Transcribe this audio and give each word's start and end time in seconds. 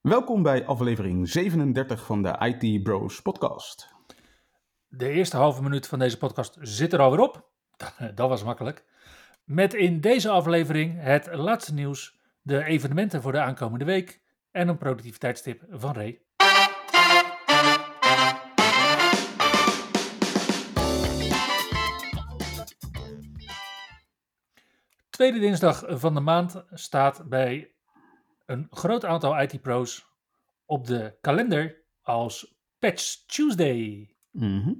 Welkom 0.00 0.42
bij 0.42 0.66
aflevering 0.66 1.28
37 1.28 2.04
van 2.04 2.22
de 2.22 2.56
IT 2.60 2.82
Bros 2.82 3.22
podcast. 3.22 3.94
De 4.88 5.08
eerste 5.08 5.36
halve 5.36 5.62
minuut 5.62 5.86
van 5.86 5.98
deze 5.98 6.18
podcast 6.18 6.56
zit 6.60 6.92
er 6.92 7.00
alweer 7.00 7.20
op. 7.20 7.50
Dat 8.14 8.28
was 8.28 8.44
makkelijk. 8.44 8.84
Met 9.44 9.74
in 9.74 10.00
deze 10.00 10.30
aflevering 10.30 11.02
het 11.02 11.34
laatste 11.34 11.74
nieuws, 11.74 12.18
de 12.42 12.64
evenementen 12.64 13.22
voor 13.22 13.32
de 13.32 13.40
aankomende 13.40 13.84
week 13.84 14.22
en 14.50 14.68
een 14.68 14.78
productiviteitstip 14.78 15.64
van 15.70 15.94
Ray. 15.94 16.22
Tweede 25.10 25.38
dinsdag 25.38 25.84
van 25.88 26.14
de 26.14 26.20
maand 26.20 26.64
staat 26.70 27.28
bij 27.28 27.74
een 28.50 28.66
groot 28.70 29.04
aantal 29.04 29.40
IT-pro's 29.40 30.06
op 30.64 30.86
de 30.86 31.16
kalender 31.20 31.84
als 32.02 32.58
Patch 32.78 33.24
Tuesday. 33.26 34.14
Mhm. 34.30 34.72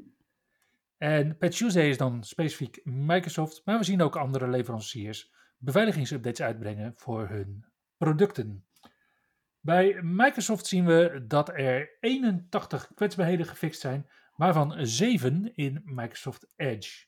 En 0.97 1.37
Patch 1.37 1.57
Tuesday 1.57 1.89
is 1.89 1.97
dan 1.97 2.25
specifiek 2.25 2.81
Microsoft, 2.85 3.63
maar 3.65 3.79
we 3.79 3.85
zien 3.85 4.03
ook 4.03 4.17
andere 4.17 4.49
leveranciers 4.49 5.33
beveiligingsupdates 5.59 6.47
uitbrengen 6.47 6.93
voor 6.97 7.29
hun 7.29 7.65
producten. 7.97 8.65
Bij 9.61 10.03
Microsoft 10.03 10.67
zien 10.67 10.85
we 10.87 11.25
dat 11.27 11.49
er 11.49 11.97
81 12.01 12.91
kwetsbaarheden 12.95 13.47
gefixt 13.47 13.81
zijn, 13.81 14.09
waarvan 14.37 14.87
7 14.87 15.55
in 15.55 15.83
Microsoft 15.85 16.53
Edge. 16.57 17.07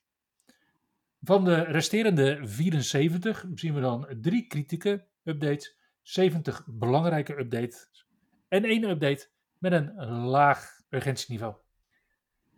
Van 1.20 1.44
de 1.44 1.62
resterende 1.62 2.40
74 2.42 3.44
zien 3.54 3.74
we 3.74 3.80
dan 3.80 4.08
drie 4.20 4.46
kritieke 4.46 5.06
updates 5.22 5.80
70 6.02 6.64
belangrijke 6.66 7.38
updates 7.38 8.06
en 8.48 8.64
één 8.64 8.90
update 8.90 9.28
met 9.58 9.72
een 9.72 9.94
laag 10.24 10.80
urgentieniveau. 10.88 11.54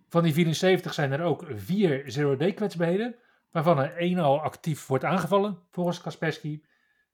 Van 0.09 0.23
die 0.23 0.33
74 0.33 0.95
zijn 0.95 1.13
er 1.13 1.23
ook 1.23 1.47
vier 1.55 2.11
zero-day 2.11 2.53
kwetsbaarheden, 2.53 3.17
waarvan 3.51 3.79
er 3.79 3.97
één 3.97 4.19
al 4.19 4.41
actief 4.41 4.87
wordt 4.87 5.05
aangevallen 5.05 5.59
volgens 5.71 6.01
Kaspersky. 6.01 6.63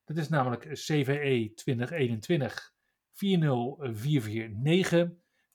Dat 0.04 0.16
is 0.16 0.28
namelijk 0.28 0.68
CVE 0.72 1.52
2021 1.54 2.72
40449 3.12 5.08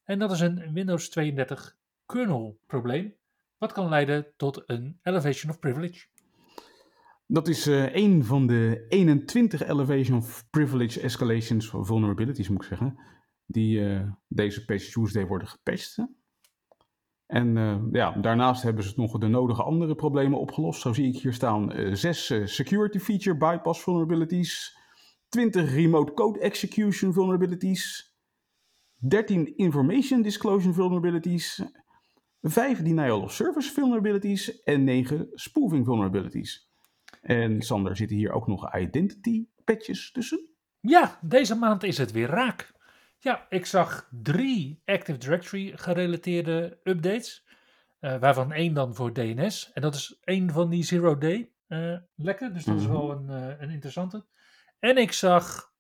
en 0.04 0.20
dat 0.20 0.32
is 0.32 0.40
een 0.40 0.74
Windows 0.74 1.10
32 1.10 1.78
kernel 2.06 2.60
probleem, 2.66 3.16
wat 3.58 3.72
kan 3.72 3.90
leiden 3.90 4.28
tot 4.38 4.64
een 4.66 5.00
elevation 5.04 5.52
of 5.52 5.60
privilege. 5.60 6.08
Dat 7.28 7.48
is 7.48 7.68
uh, 7.68 7.96
een 7.96 8.24
van 8.24 8.48
de 8.48 8.86
21 8.90 9.68
Elevation 9.68 10.18
of 10.18 10.48
Privilege 10.50 11.02
Escalations 11.02 11.70
Vulnerabilities, 11.70 12.50
moet 12.50 12.62
ik 12.62 12.68
zeggen, 12.68 13.00
die 13.46 13.80
uh, 13.80 14.12
deze 14.28 14.66
Patch 14.66 14.92
Tuesday 14.92 15.28
worden 15.28 15.48
gepatcht. 15.48 15.98
En 17.26 17.56
uh, 17.56 17.82
ja, 17.92 18.12
daarnaast 18.12 18.64
hebben 18.64 18.84
ze 18.84 18.94
nog 18.96 19.18
de 19.18 19.28
nodige 19.28 19.64
andere 19.64 19.96
problemen 19.96 20.40
opgelost. 20.40 20.82
Zo 20.82 20.94
zie 20.94 21.08
ik 21.08 21.22
hier 21.22 21.34
staan 21.34 21.96
zes 21.98 22.34
Security 22.44 23.00
Feature 23.00 23.38
Bypass 23.38 23.82
Vulnerabilities, 23.82 24.78
20 25.30 25.74
Remote 25.74 26.14
Code 26.14 26.40
Execution 26.40 27.14
Vulnerabilities, 27.14 28.16
13 28.96 29.58
Information 29.58 30.22
Disclosure 30.22 30.74
Vulnerabilities, 30.74 31.64
5 32.42 32.82
Denial 32.82 33.22
of 33.22 33.34
Service 33.34 33.72
Vulnerabilities 33.72 34.64
en 34.64 34.84
9 34.84 35.30
Spoofing 35.34 35.86
Vulnerabilities. 35.86 36.74
En 37.26 37.62
Sander, 37.62 37.96
zitten 37.96 38.18
hier 38.18 38.32
ook 38.32 38.48
nog 38.48 38.76
identity 38.76 39.48
patches 39.64 40.12
tussen? 40.12 40.50
Ja, 40.80 41.20
deze 41.22 41.56
maand 41.56 41.84
is 41.84 41.98
het 41.98 42.12
weer 42.12 42.28
raak. 42.28 42.72
Ja, 43.18 43.46
ik 43.50 43.66
zag 43.66 44.10
drie 44.12 44.82
Active 44.86 45.18
Directory 45.18 45.72
gerelateerde 45.76 46.80
updates. 46.84 47.46
Uh, 48.00 48.18
waarvan 48.18 48.52
één 48.52 48.74
dan 48.74 48.96
voor 48.96 49.14
DNS. 49.14 49.72
En 49.74 49.82
dat 49.82 49.96
is 49.96 50.20
één 50.24 50.50
van 50.50 50.70
die 50.70 50.84
zero 50.84 51.18
day 51.18 51.52
uh, 51.68 51.98
lekken. 52.16 52.54
Dus 52.54 52.64
dat 52.64 52.80
is 52.80 52.86
wel 52.86 53.12
een, 53.12 53.30
uh, 53.30 53.62
een 53.62 53.70
interessante. 53.70 54.26
En 54.80 54.98
ik 54.98 55.12
zag 55.12 55.74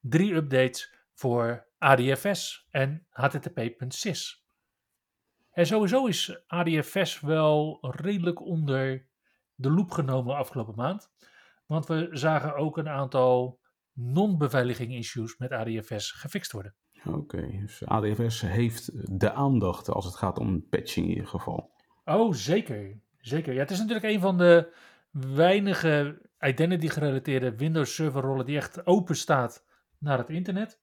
drie 0.00 0.34
updates 0.34 0.94
voor 1.14 1.66
ADFS 1.78 2.66
en 2.70 3.06
HTTP.sys. 3.10 4.44
En 5.50 5.66
sowieso 5.66 6.06
is 6.06 6.40
ADFS 6.46 7.20
wel 7.20 7.78
redelijk 7.90 8.40
onder 8.40 9.06
de 9.56 9.70
loep 9.70 9.90
genomen 9.90 10.36
afgelopen 10.36 10.74
maand. 10.76 11.10
Want 11.66 11.86
we 11.86 12.08
zagen 12.10 12.56
ook 12.56 12.76
een 12.78 12.88
aantal 12.88 13.60
non-beveiliging 13.92 14.94
issues 14.94 15.36
met 15.36 15.52
ADFS 15.52 16.10
gefixt 16.10 16.52
worden. 16.52 16.74
Oké, 17.04 17.16
okay, 17.16 17.58
dus 17.60 17.84
ADFS 17.84 18.40
heeft 18.40 18.90
de 19.20 19.32
aandacht 19.32 19.88
als 19.88 20.04
het 20.04 20.16
gaat 20.16 20.38
om 20.38 20.68
patching 20.68 21.06
in 21.06 21.12
ieder 21.12 21.28
geval. 21.28 21.70
Oh, 22.04 22.32
zeker. 22.32 23.00
Zeker. 23.18 23.52
Ja, 23.52 23.60
het 23.60 23.70
is 23.70 23.78
natuurlijk 23.78 24.06
een 24.06 24.20
van 24.20 24.38
de 24.38 24.74
weinige 25.10 26.20
identity 26.40 26.88
gerelateerde 26.88 27.56
Windows 27.56 27.94
server 27.94 28.22
rollen 28.22 28.46
die 28.46 28.56
echt 28.56 28.86
open 28.86 29.16
staat 29.16 29.64
naar 29.98 30.18
het 30.18 30.30
internet. 30.30 30.80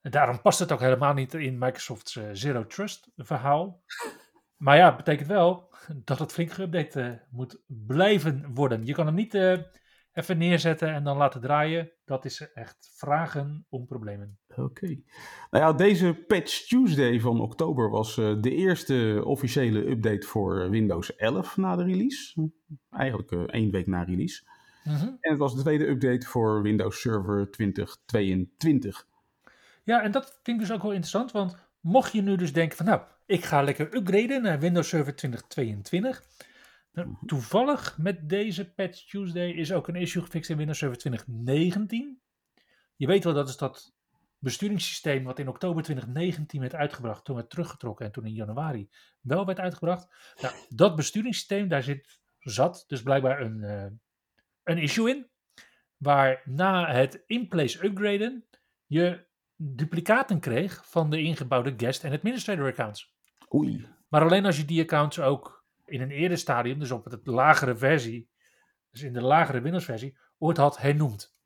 En 0.00 0.10
daarom 0.10 0.40
past 0.40 0.58
het 0.58 0.72
ook 0.72 0.80
helemaal 0.80 1.14
niet 1.14 1.34
in 1.34 1.58
Microsoft's 1.58 2.14
uh, 2.14 2.28
Zero 2.32 2.66
Trust 2.66 3.10
verhaal. 3.16 3.82
Maar 4.56 4.76
ja, 4.76 4.86
het 4.86 4.96
betekent 4.96 5.28
wel 5.28 5.71
dat 6.04 6.18
het 6.18 6.32
flink 6.32 6.50
geüpdate 6.50 6.96
uh, 6.96 7.12
moet 7.30 7.60
blijven 7.66 8.50
worden. 8.54 8.86
Je 8.86 8.92
kan 8.92 9.06
hem 9.06 9.14
niet 9.14 9.34
uh, 9.34 9.58
even 10.12 10.38
neerzetten 10.38 10.88
en 10.94 11.04
dan 11.04 11.16
laten 11.16 11.40
draaien. 11.40 11.90
Dat 12.04 12.24
is 12.24 12.50
echt 12.54 12.92
vragen 12.94 13.66
om 13.68 13.86
problemen. 13.86 14.38
Oké. 14.48 14.60
Okay. 14.60 15.04
Nou 15.50 15.64
ja, 15.64 15.72
deze 15.72 16.24
Patch 16.26 16.66
Tuesday 16.66 17.20
van 17.20 17.40
oktober 17.40 17.90
was 17.90 18.16
uh, 18.16 18.40
de 18.40 18.54
eerste 18.54 19.22
officiële 19.24 19.90
update 19.90 20.26
voor 20.26 20.70
Windows 20.70 21.16
11 21.16 21.56
na 21.56 21.76
de 21.76 21.84
release. 21.84 22.50
Eigenlijk 22.90 23.50
één 23.50 23.70
week 23.70 23.86
na 23.86 24.02
release. 24.02 24.42
-huh. 24.82 25.02
En 25.02 25.30
het 25.30 25.38
was 25.38 25.54
de 25.54 25.60
tweede 25.60 25.88
update 25.88 26.26
voor 26.26 26.62
Windows 26.62 27.00
Server 27.00 27.50
2022. 27.50 29.06
Ja, 29.84 30.02
en 30.02 30.10
dat 30.10 30.40
vind 30.42 30.60
ik 30.60 30.66
dus 30.66 30.76
ook 30.76 30.82
wel 30.82 30.92
interessant, 30.92 31.32
want 31.32 31.56
mocht 31.80 32.12
je 32.12 32.22
nu 32.22 32.36
dus 32.36 32.52
denken 32.52 32.76
van 32.76 32.86
nou, 32.86 33.00
ik 33.32 33.44
ga 33.44 33.62
lekker 33.62 33.94
upgraden 33.94 34.42
naar 34.42 34.60
Windows 34.60 34.88
Server 34.88 35.16
2022. 35.16 36.22
Nou, 36.92 37.16
toevallig 37.26 37.98
met 37.98 38.28
deze 38.28 38.72
Patch 38.72 39.06
Tuesday 39.08 39.50
is 39.50 39.72
ook 39.72 39.88
een 39.88 39.96
issue 39.96 40.22
gefixt 40.22 40.50
in 40.50 40.56
Windows 40.56 40.78
Server 40.78 40.98
2019. 40.98 42.20
Je 42.96 43.06
weet 43.06 43.24
wel, 43.24 43.34
dat 43.34 43.48
is 43.48 43.56
dat 43.56 43.94
besturingssysteem 44.38 45.24
wat 45.24 45.38
in 45.38 45.48
oktober 45.48 45.82
2019 45.82 46.60
werd 46.60 46.74
uitgebracht, 46.74 47.24
toen 47.24 47.36
werd 47.36 47.50
teruggetrokken 47.50 48.06
en 48.06 48.12
toen 48.12 48.26
in 48.26 48.34
januari 48.34 48.88
wel 49.20 49.46
werd 49.46 49.58
uitgebracht. 49.58 50.34
Nou, 50.40 50.54
dat 50.68 50.96
besturingssysteem, 50.96 51.68
daar 51.68 51.82
zit, 51.82 52.20
zat 52.38 52.84
dus 52.86 53.02
blijkbaar 53.02 53.40
een, 53.40 53.58
uh, 53.58 53.86
een 54.62 54.78
issue 54.78 55.10
in, 55.10 55.30
waar 55.96 56.42
na 56.44 56.92
het 56.92 57.22
in-place 57.26 57.84
upgraden 57.84 58.44
je 58.86 59.26
duplicaten 59.56 60.40
kreeg 60.40 60.90
van 60.90 61.10
de 61.10 61.22
ingebouwde 61.22 61.74
guest 61.76 62.04
en 62.04 62.12
administrator 62.12 62.66
accounts. 62.66 63.11
Oei. 63.54 63.88
Maar 64.08 64.22
alleen 64.22 64.46
als 64.46 64.56
je 64.56 64.64
die 64.64 64.82
accounts 64.82 65.20
ook 65.20 65.64
in 65.84 66.00
een 66.00 66.10
eerder 66.10 66.38
stadium, 66.38 66.78
dus 66.78 66.90
op 66.90 67.04
het 67.04 67.26
lagere 67.26 67.76
versie, 67.76 68.30
dus 68.90 69.02
in 69.02 69.12
de 69.12 69.22
lagere 69.22 69.60
Windows 69.60 69.84
versie, 69.84 70.18
ooit 70.38 70.56
had 70.56 70.78
hernoemd. 70.78 71.36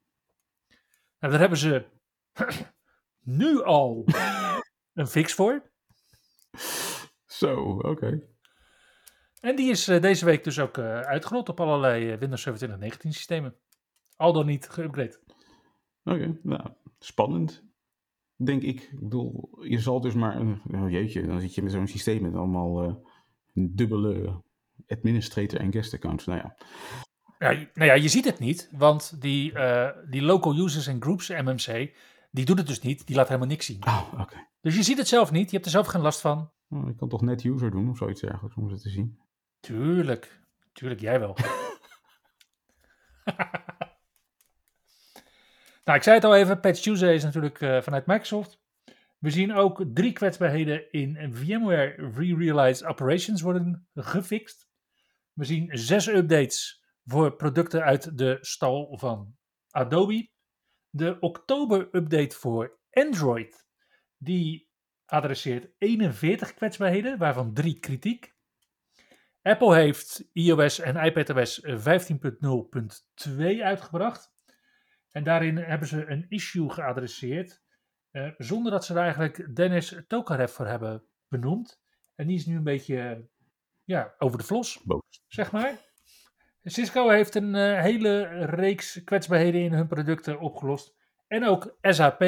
Nou, 1.19 1.33
daar 1.33 1.41
hebben 1.41 1.59
ze 1.59 1.87
nu 3.41 3.63
al 3.63 4.05
een 4.99 5.07
fix 5.07 5.35
voor. 5.35 5.71
Zo, 7.27 7.57
oké. 7.57 7.89
Okay. 7.89 8.29
En 9.41 9.57
die 9.57 9.71
is 9.71 9.89
uh, 9.89 10.01
deze 10.01 10.25
week 10.25 10.45
dus 10.45 10.59
ook 10.59 10.77
uh, 10.77 11.01
uitgerold 11.01 11.49
op 11.49 11.61
allerlei 11.61 12.13
uh, 12.13 12.19
Windows 12.19 12.43
Server 12.43 12.61
2019 12.61 13.13
systemen. 13.13 13.57
Al 14.17 14.33
dan 14.33 14.47
niet 14.47 14.69
geüpgrade. 14.71 15.19
Oké, 16.05 16.15
okay, 16.15 16.39
nou, 16.43 16.71
spannend 16.99 17.66
denk 18.37 18.63
ik. 18.63 18.81
Ik 18.81 19.01
bedoel, 19.01 19.59
je 19.61 19.79
zal 19.79 20.01
dus 20.01 20.15
maar, 20.15 20.41
oh 20.73 20.91
jeetje, 20.91 21.27
dan 21.27 21.41
zit 21.41 21.55
je 21.55 21.63
met 21.63 21.73
zo'n 21.73 21.87
systeem 21.87 22.23
met 22.23 22.35
allemaal 22.35 22.85
uh, 22.85 22.95
dubbele 23.53 24.43
administrator 24.89 25.61
en 25.61 25.73
guest 25.73 25.95
accounts. 25.95 26.27
Nou 26.27 26.41
ja. 26.41 26.57
ja. 27.39 27.69
nou 27.75 27.91
ja, 27.91 27.95
je 27.95 28.09
ziet 28.09 28.25
het 28.25 28.39
niet, 28.39 28.69
want 28.73 29.21
die, 29.21 29.53
uh, 29.53 29.89
die 30.11 30.23
local 30.23 30.57
users 30.57 30.87
en 30.87 31.03
groups 31.03 31.29
MMC, 31.29 31.95
die 32.31 32.45
doet 32.45 32.59
het 32.59 32.67
dus 32.67 32.81
niet, 32.81 33.07
die 33.07 33.17
laat 33.17 33.29
helemaal 33.29 33.49
niks 33.49 33.67
zien. 33.67 33.87
Oh, 33.87 34.09
oké. 34.13 34.23
Okay. 34.23 34.49
Dus 34.61 34.77
je 34.77 34.83
ziet 34.83 34.99
het 34.99 35.09
zelf 35.09 35.31
niet, 35.31 35.47
je 35.51 35.55
hebt 35.55 35.65
er 35.65 35.71
zelf 35.71 35.87
geen 35.87 36.01
last 36.01 36.21
van. 36.21 36.51
Nou, 36.69 36.89
ik 36.89 36.97
kan 36.97 37.09
toch 37.09 37.23
net 37.23 37.45
user 37.45 37.71
doen 37.71 37.91
of 37.91 37.97
zoiets 37.97 38.21
dergelijks 38.21 38.57
om 38.57 38.69
ze 38.69 38.81
te 38.81 38.89
zien. 38.89 39.19
Tuurlijk. 39.61 40.41
Tuurlijk, 40.73 41.01
jij 41.01 41.21
wel. 41.21 41.37
nou, 45.87 45.99
ik 45.99 46.03
zei 46.05 46.17
het 46.17 46.25
al 46.25 46.37
even. 46.37 46.61
Patch 46.61 46.81
Tuesday 46.81 47.15
is 47.15 47.25
natuurlijk 47.25 47.61
uh, 47.61 47.83
vanuit 47.83 48.07
Microsoft. 48.07 48.61
We 49.19 49.31
zien 49.31 49.55
ook 49.55 49.85
drie 49.95 50.13
kwetsbaarheden 50.13 50.93
in 50.93 51.35
VMware 51.35 52.11
Re-Realized 52.15 52.85
Operations 52.85 53.41
worden 53.41 53.89
gefixt. 53.95 54.69
We 55.33 55.45
zien 55.45 55.79
zes 55.79 56.07
updates 56.07 56.85
voor 57.05 57.37
producten 57.37 57.83
uit 57.83 58.19
de 58.19 58.39
stal 58.41 58.99
van 58.99 59.37
Adobe. 59.71 60.31
De 60.91 61.17
oktober-update 61.21 62.37
voor 62.37 62.79
Android, 62.91 63.67
die 64.17 64.71
adresseert 65.05 65.69
41 65.79 66.55
kwetsbaarheden, 66.55 67.19
waarvan 67.19 67.55
drie 67.55 67.79
kritiek. 67.79 68.35
Apple 69.43 69.75
heeft 69.75 70.29
iOS 70.33 70.79
en 70.79 70.97
iPadOS 70.97 71.67
15.0.2 71.67 71.73
uitgebracht. 73.63 74.36
En 75.17 75.25
daarin 75.25 75.57
hebben 75.57 75.89
ze 75.89 76.07
een 76.07 76.27
issue 76.29 76.71
geadresseerd, 76.71 77.63
eh, 78.11 78.31
zonder 78.39 78.73
dat 78.73 78.85
ze 78.85 78.95
er 78.95 79.01
eigenlijk 79.01 79.57
Dennis 79.57 80.03
Tokarev 80.07 80.53
voor 80.53 80.67
hebben 80.67 81.05
benoemd. 81.29 81.81
En 82.15 82.27
die 82.27 82.37
is 82.37 82.47
nu 82.47 82.57
een 82.57 82.65
beetje 82.65 83.29
ja, 83.85 84.15
over 84.19 84.39
de 84.39 84.45
vlos, 84.45 84.85
zeg 85.27 85.53
maar. 85.53 85.75
Cisco 86.63 87.09
heeft 87.09 87.35
een 87.35 87.55
uh, 87.55 87.81
hele 87.81 88.23
reeks 88.45 89.05
kwetsbaarheden 89.05 89.61
in 89.61 89.73
hun 89.73 89.87
producten 89.87 90.41
opgelost. 90.41 90.95
En 91.27 91.45
ook 91.45 91.77
SAP. 91.81 92.23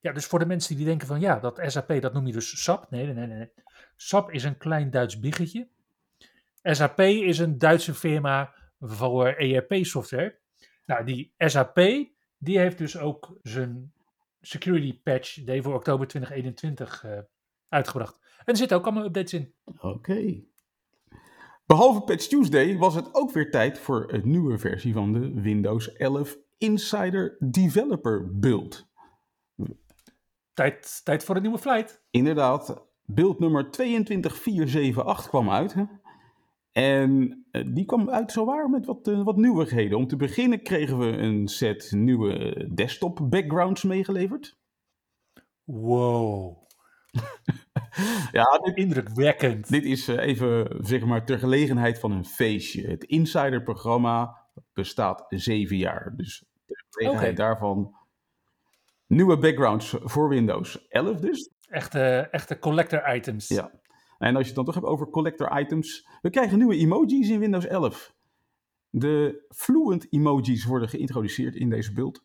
Ja, 0.00 0.12
dus 0.12 0.26
voor 0.26 0.38
de 0.38 0.46
mensen 0.46 0.76
die 0.76 0.84
denken 0.84 1.06
van 1.06 1.20
ja, 1.20 1.38
dat 1.38 1.60
SAP, 1.66 2.00
dat 2.00 2.12
noem 2.12 2.26
je 2.26 2.32
dus 2.32 2.62
SAP. 2.62 2.90
Nee, 2.90 3.04
nee, 3.04 3.26
nee, 3.26 3.38
nee. 3.38 3.52
SAP 3.96 4.30
is 4.30 4.44
een 4.44 4.58
klein 4.58 4.90
Duits 4.90 5.20
biggetje. 5.20 5.68
SAP 6.62 7.00
is 7.00 7.38
een 7.38 7.58
Duitse 7.58 7.94
firma 7.94 8.54
voor 8.78 9.26
ERP-software. 9.26 10.44
Nou, 10.86 11.04
die 11.04 11.34
SAP, 11.38 11.74
die 12.38 12.58
heeft 12.58 12.78
dus 12.78 12.98
ook 12.98 13.38
zijn 13.42 13.92
security 14.40 15.00
patch 15.02 15.44
day 15.44 15.62
voor 15.62 15.74
oktober 15.74 16.06
2021 16.06 17.04
uh, 17.04 17.18
uitgebracht. 17.68 18.18
En 18.38 18.44
er 18.44 18.56
zitten 18.56 18.76
ook 18.76 18.84
allemaal 18.84 19.04
updates 19.04 19.32
in. 19.32 19.54
Oké. 19.80 20.44
Behalve 21.66 22.00
Patch 22.00 22.26
Tuesday 22.26 22.78
was 22.78 22.94
het 22.94 23.14
ook 23.14 23.32
weer 23.32 23.50
tijd 23.50 23.78
voor 23.78 24.12
een 24.12 24.30
nieuwe 24.30 24.58
versie 24.58 24.92
van 24.92 25.12
de 25.12 25.40
Windows 25.40 25.92
11 25.92 26.36
Insider 26.58 27.36
Developer 27.38 28.38
Build. 28.38 28.86
Tijd, 30.54 31.00
tijd 31.04 31.24
voor 31.24 31.36
een 31.36 31.42
nieuwe 31.42 31.58
flight. 31.58 32.02
Inderdaad, 32.10 32.86
build 33.04 33.38
nummer 33.38 33.70
22478 33.70 35.28
kwam 35.28 35.50
uit. 35.50 35.74
Hè? 35.74 35.84
En 36.76 37.44
eh, 37.50 37.62
die 37.66 37.84
kwam 37.84 38.10
uit 38.10 38.32
zowaar 38.32 38.70
met 38.70 38.86
wat, 38.86 39.08
uh, 39.08 39.24
wat 39.24 39.36
nieuwigheden. 39.36 39.98
Om 39.98 40.06
te 40.06 40.16
beginnen 40.16 40.62
kregen 40.62 40.98
we 40.98 41.06
een 41.06 41.48
set 41.48 41.92
nieuwe 41.92 42.68
desktop 42.74 43.20
backgrounds 43.22 43.82
meegeleverd. 43.82 44.58
Wow. 45.64 46.56
ja, 48.32 48.44
dit, 48.62 48.76
indrukwekkend. 48.76 49.68
Dit 49.68 49.84
is 49.84 50.08
uh, 50.08 50.18
even, 50.18 50.78
zeg 50.80 51.04
maar, 51.04 51.24
ter 51.24 51.38
gelegenheid 51.38 51.98
van 51.98 52.12
een 52.12 52.24
feestje. 52.24 52.88
Het 52.88 53.04
Insider-programma 53.04 54.36
bestaat 54.72 55.24
zeven 55.28 55.76
jaar. 55.76 56.12
Dus 56.16 56.44
ter 56.66 56.84
gelegenheid 56.88 57.32
okay. 57.32 57.46
daarvan 57.46 57.96
nieuwe 59.06 59.38
backgrounds 59.38 59.96
voor 60.00 60.28
Windows 60.28 60.88
11 60.88 61.20
dus. 61.20 61.50
Echte, 61.68 62.28
echte 62.30 62.58
collector 62.58 63.14
items. 63.14 63.48
Ja. 63.48 63.70
En 64.18 64.36
als 64.36 64.40
je 64.40 64.46
het 64.46 64.54
dan 64.54 64.64
toch 64.64 64.74
hebt 64.74 64.86
over 64.86 65.10
collector 65.10 65.60
items. 65.60 66.08
We 66.22 66.30
krijgen 66.30 66.58
nieuwe 66.58 66.76
emojis 66.76 67.28
in 67.28 67.38
Windows 67.38 67.66
11. 67.66 68.14
De 68.90 69.44
fluent 69.48 70.06
emojis 70.12 70.64
worden 70.64 70.88
geïntroduceerd 70.88 71.54
in 71.54 71.70
deze 71.70 71.92
build. 71.92 72.24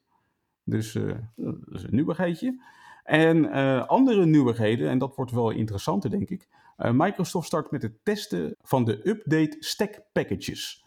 Dus 0.63 0.95
uh, 0.95 1.15
dat 1.35 1.55
is 1.71 1.83
een 1.83 1.95
nieuwigheidje. 1.95 2.61
En 3.03 3.38
uh, 3.38 3.88
andere 3.88 4.25
nieuwigheden, 4.25 4.89
en 4.89 4.97
dat 4.97 5.15
wordt 5.15 5.31
wel 5.31 5.49
interessanter 5.49 6.09
denk 6.09 6.29
ik. 6.29 6.47
Uh, 6.77 6.91
Microsoft 6.93 7.47
start 7.47 7.71
met 7.71 7.81
het 7.81 7.94
testen 8.03 8.55
van 8.61 8.83
de 8.83 9.09
update 9.09 9.55
stack 9.59 10.01
packages. 10.11 10.85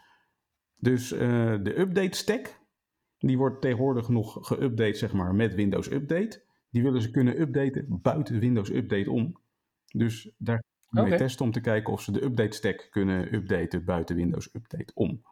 Dus 0.77 1.09
de 1.09 1.79
update 1.79 2.17
stack, 2.17 2.61
die 3.19 3.39
wordt 3.39 3.61
tegenwoordig 3.61 4.09
nog 4.09 4.53
geüpdate 4.53 4.97
zeg 4.97 5.13
maar, 5.13 5.35
met 5.35 5.55
Windows 5.55 5.91
Update. 5.91 6.43
Die 6.71 6.83
willen 6.83 7.03
ze 7.03 7.11
kunnen 7.11 7.41
updaten 7.41 8.01
buiten 8.03 8.39
Windows 8.39 8.71
Update 8.71 9.11
om. 9.11 9.37
Dus 9.93 10.31
daar 10.39 10.63
we 10.95 11.01
okay. 11.01 11.19
testen 11.19 11.45
om 11.45 11.53
te 11.53 11.61
kijken 11.61 11.93
of 11.93 12.03
ze 12.03 12.13
de 12.13 12.25
update 12.25 12.57
stack 12.57 12.87
kunnen 12.91 13.35
updaten 13.35 13.85
buiten 13.85 14.17
Windows 14.17 14.49
Update 14.53 14.93
om. 14.95 15.23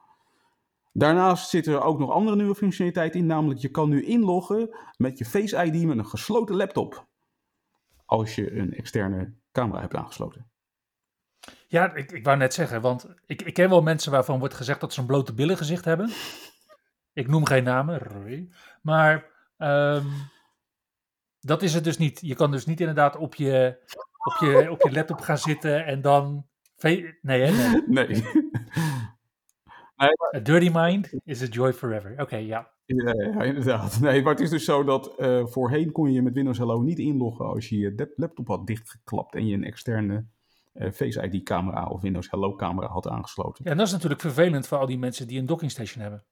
Daarnaast 0.93 1.49
zitten 1.49 1.73
er 1.73 1.82
ook 1.82 1.99
nog 1.99 2.11
andere 2.11 2.37
nieuwe 2.37 2.55
functionaliteiten 2.55 3.20
in, 3.20 3.26
namelijk 3.26 3.61
je 3.61 3.69
kan 3.69 3.88
nu 3.88 4.05
inloggen 4.05 4.76
met 4.97 5.19
je 5.19 5.25
Face 5.25 5.64
ID 5.64 5.85
met 5.85 5.99
een 5.99 6.06
gesloten 6.06 6.56
laptop. 6.56 7.06
Als 8.05 8.35
je 8.35 8.56
een 8.56 8.75
externe 8.75 9.35
camera 9.53 9.81
hebt 9.81 9.94
aangesloten. 9.94 10.50
Ja, 11.69 11.94
ik, 11.94 12.12
ik 12.12 12.25
wou 12.25 12.37
net 12.37 12.55
zeggen, 12.55 12.81
want 12.81 13.09
ik, 13.26 13.43
ik 13.43 13.55
ken 13.55 13.69
wel 13.69 13.82
mensen 13.82 14.12
waarvan 14.12 14.38
wordt 14.38 14.55
gezegd 14.55 14.81
dat 14.81 14.93
ze 14.93 15.00
een 15.00 15.06
blote 15.06 15.35
billen 15.35 15.56
gezicht 15.56 15.85
hebben. 15.85 16.11
Ik 17.14 17.29
noem 17.29 17.47
geen 17.47 17.64
namen, 17.64 18.53
maar 18.82 19.31
um, 19.59 20.31
dat 21.41 21.62
is 21.62 21.75
het 21.75 21.85
dus 21.85 21.99
niet. 21.99 22.20
Je 22.23 22.35
kan 22.35 22.50
dus 22.50 22.67
niet 22.67 22.81
inderdaad 22.81 23.17
op 23.17 23.35
je, 23.35 23.79
op 24.22 24.36
je, 24.40 24.70
op 24.70 24.82
je 24.82 24.92
laptop 24.92 25.20
gaan 25.20 25.38
zitten 25.38 25.86
en 25.86 26.00
dan... 26.00 26.46
Nee, 26.80 27.16
hè? 27.22 27.78
Nee. 27.86 28.06
nee. 28.06 28.22
A 30.36 30.40
dirty 30.42 30.70
mind 30.72 31.12
is 31.24 31.42
a 31.42 31.46
joy 31.46 31.72
forever. 31.72 32.12
Oké, 32.12 32.22
okay, 32.22 32.46
ja. 32.46 32.70
ja. 32.84 33.14
Ja, 33.14 33.42
inderdaad. 33.42 34.00
Nee, 34.00 34.22
maar 34.22 34.32
het 34.32 34.42
is 34.42 34.50
dus 34.50 34.64
zo 34.64 34.84
dat 34.84 35.14
uh, 35.19 35.46
voorheen 35.46 35.92
kon 35.92 36.12
je 36.12 36.22
met 36.22 36.34
Windows 36.34 36.58
Hello 36.58 36.80
niet 36.80 36.98
inloggen 36.98 37.46
als 37.46 37.69
je 37.69 37.78
je 37.78 38.12
laptop 38.16 38.48
had 38.48 38.66
dichtgeklapt 38.66 39.34
en 39.34 39.46
je 39.46 39.54
een 39.54 39.64
externe 39.64 40.26
uh, 40.75 40.90
Face 40.90 41.22
ID 41.22 41.42
camera 41.42 41.86
of 41.86 42.00
Windows 42.00 42.30
Hello 42.30 42.54
camera 42.54 42.86
had 42.86 43.08
aangesloten. 43.08 43.64
Ja, 43.64 43.70
en 43.70 43.76
dat 43.76 43.86
is 43.86 43.92
natuurlijk 43.92 44.20
vervelend 44.20 44.66
voor 44.66 44.78
al 44.78 44.86
die 44.86 44.98
mensen 44.98 45.26
die 45.26 45.38
een 45.38 45.46
docking 45.46 45.70
station 45.70 46.02
hebben. 46.02 46.25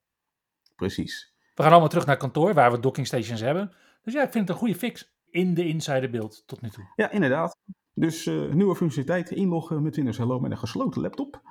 Precies. 0.76 1.34
We 1.54 1.62
gaan 1.62 1.70
allemaal 1.70 1.90
terug 1.90 2.06
naar 2.06 2.16
kantoor 2.16 2.54
waar 2.54 2.72
we 2.72 2.81
docking 2.81 3.06
stations 3.06 3.40
hebben. 3.40 3.72
Dus 4.02 4.14
ja, 4.14 4.22
ik 4.22 4.31
vind 4.31 4.48
het 4.48 4.56
een 4.56 4.62
goede 4.62 4.78
fix 4.78 5.14
in 5.31 5.55
de 5.55 5.67
insider 5.67 6.11
beeld 6.11 6.43
tot 6.47 6.61
nu 6.61 6.69
toe. 6.69 6.85
Ja, 6.97 7.11
inderdaad. 7.11 7.56
Dus 7.94 8.27
uh, 8.27 8.53
nieuwe 8.53 8.75
functionaliteit, 8.75 9.31
inloggen 9.31 9.82
met 9.82 9.96
Windows 9.96 10.19
Hello 10.19 10.41
met 10.41 10.51
een 10.51 10.58
gesloten 10.58 11.01
laptop 11.01 11.43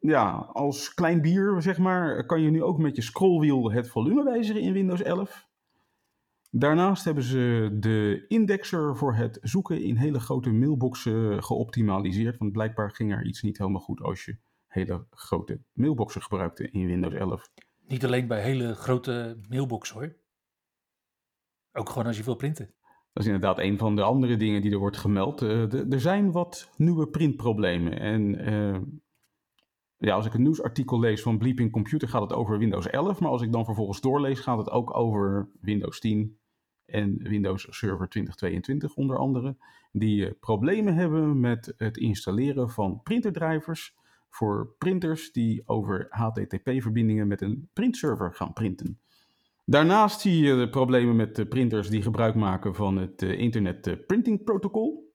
ja, 0.00 0.30
als 0.52 0.94
klein 0.94 1.20
bier, 1.20 1.62
zeg 1.62 1.78
maar, 1.78 2.26
kan 2.26 2.40
je 2.40 2.50
nu 2.50 2.62
ook 2.62 2.78
met 2.78 2.96
je 2.96 3.02
scrollwiel 3.02 3.72
het 3.72 3.88
volume 3.88 4.24
wijzigen 4.24 4.60
in 4.60 4.72
Windows 4.72 5.02
11. 5.02 5.46
Daarnaast 6.50 7.04
hebben 7.04 7.22
ze 7.22 7.76
de 7.80 8.24
indexer 8.28 8.96
voor 8.96 9.14
het 9.14 9.38
zoeken 9.42 9.82
in 9.82 9.96
hele 9.96 10.20
grote 10.20 10.50
mailboxen 10.50 11.42
geoptimaliseerd. 11.42 12.38
Want 12.38 12.52
blijkbaar 12.52 12.90
ging 12.90 13.12
er 13.12 13.24
iets 13.24 13.42
niet 13.42 13.58
helemaal 13.58 13.80
goed 13.80 14.00
als 14.00 14.24
je 14.24 14.36
hele 14.66 15.06
grote 15.10 15.60
mailboxen 15.72 16.22
gebruikte 16.22 16.70
in 16.70 16.86
Windows 16.86 17.14
11. 17.14 17.50
Niet 17.86 18.04
alleen 18.04 18.26
bij 18.26 18.42
hele 18.42 18.74
grote 18.74 19.40
mailboxen 19.48 19.96
hoor. 19.96 20.16
Ook 21.72 21.88
gewoon 21.88 22.06
als 22.06 22.16
je 22.16 22.24
wil 22.24 22.36
printen. 22.36 22.74
Dat 23.12 23.26
is 23.26 23.32
inderdaad 23.32 23.58
een 23.58 23.78
van 23.78 23.96
de 23.96 24.02
andere 24.02 24.36
dingen 24.36 24.62
die 24.62 24.72
er 24.72 24.78
wordt 24.78 24.96
gemeld. 24.96 25.38
De, 25.38 25.86
er 25.90 26.00
zijn 26.00 26.32
wat 26.32 26.70
nieuwe 26.76 27.08
printproblemen. 27.08 28.00
En 28.00 28.52
uh, 28.52 28.80
ja, 29.96 30.14
als 30.14 30.26
ik 30.26 30.34
een 30.34 30.42
nieuwsartikel 30.42 30.98
lees 30.98 31.22
van 31.22 31.38
Bleeping 31.38 31.72
Computer 31.72 32.08
gaat 32.08 32.22
het 32.22 32.32
over 32.32 32.58
Windows 32.58 32.86
11. 32.86 33.20
Maar 33.20 33.30
als 33.30 33.42
ik 33.42 33.52
dan 33.52 33.64
vervolgens 33.64 34.00
doorlees 34.00 34.40
gaat 34.40 34.58
het 34.58 34.70
ook 34.70 34.96
over 34.96 35.48
Windows 35.60 36.00
10 36.00 36.38
en 36.84 37.18
Windows 37.22 37.66
Server 37.70 38.08
2022 38.08 38.94
onder 38.94 39.18
andere. 39.18 39.56
Die 39.92 40.26
uh, 40.26 40.30
problemen 40.40 40.94
hebben 40.94 41.40
met 41.40 41.74
het 41.76 41.96
installeren 41.96 42.70
van 42.70 43.00
printerdrivers 43.02 43.96
voor 44.28 44.74
printers 44.78 45.32
die 45.32 45.62
over 45.66 46.06
HTTP-verbindingen 46.08 47.26
met 47.26 47.40
een 47.40 47.68
printserver 47.72 48.34
gaan 48.34 48.52
printen. 48.52 49.00
Daarnaast 49.70 50.20
zie 50.20 50.44
je 50.44 50.56
de 50.56 50.68
problemen 50.68 51.16
met 51.16 51.36
de 51.36 51.46
printers 51.46 51.88
die 51.88 52.02
gebruik 52.02 52.34
maken 52.34 52.74
van 52.74 52.96
het 52.96 53.22
uh, 53.22 53.38
Internet 53.38 53.86
uh, 53.86 53.94
Printing 54.06 54.44
Protocol. 54.44 55.12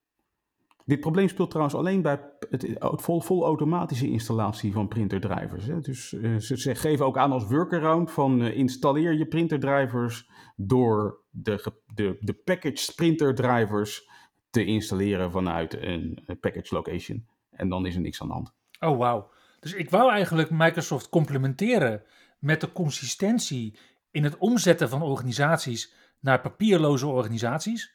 Dit 0.86 1.00
probleem 1.00 1.28
speelt 1.28 1.50
trouwens 1.50 1.76
alleen 1.76 2.02
bij 2.02 2.20
het 2.50 2.78
vol, 2.80 3.22
volautomatische 3.22 4.10
installatie 4.10 4.74
van 4.74 4.88
printerdrivers. 4.88 5.66
Hè. 5.66 5.80
Dus 5.80 6.12
uh, 6.12 6.38
ze, 6.38 6.76
geven 6.76 7.06
ook 7.06 7.18
aan 7.18 7.32
als 7.32 7.48
workaround 7.48 8.12
van 8.12 8.42
installeer 8.42 9.14
je 9.14 9.28
printerdrivers 9.28 10.30
door 10.56 11.24
de, 11.30 11.74
de, 11.94 12.18
de 12.20 12.34
packaged 12.34 12.94
printerdrivers 12.96 14.10
te 14.50 14.66
installeren 14.66 15.32
vanuit 15.32 15.82
een, 15.82 16.20
package 16.40 16.76
location. 16.76 17.28
En 17.50 17.70
dan 17.70 17.86
is 17.86 17.96
er 17.96 18.02
niks 18.02 18.22
aan 18.22 18.28
de 18.28 18.34
hand. 18.34 18.54
Oh, 18.80 18.98
wauw. 18.98 19.32
Dus 19.60 19.74
ik 19.74 19.90
wou 19.90 20.12
eigenlijk 20.12 20.50
Microsoft 20.50 21.10
complementeren 21.10 22.04
met 22.40 22.62
de 22.62 22.72
consistentie 22.72 23.78
in 24.14 24.24
het 24.24 24.38
omzetten 24.38 24.90
van 24.90 25.02
organisaties 25.02 25.94
naar 26.20 26.42
papierloze 26.42 27.08
organisaties. 27.08 27.94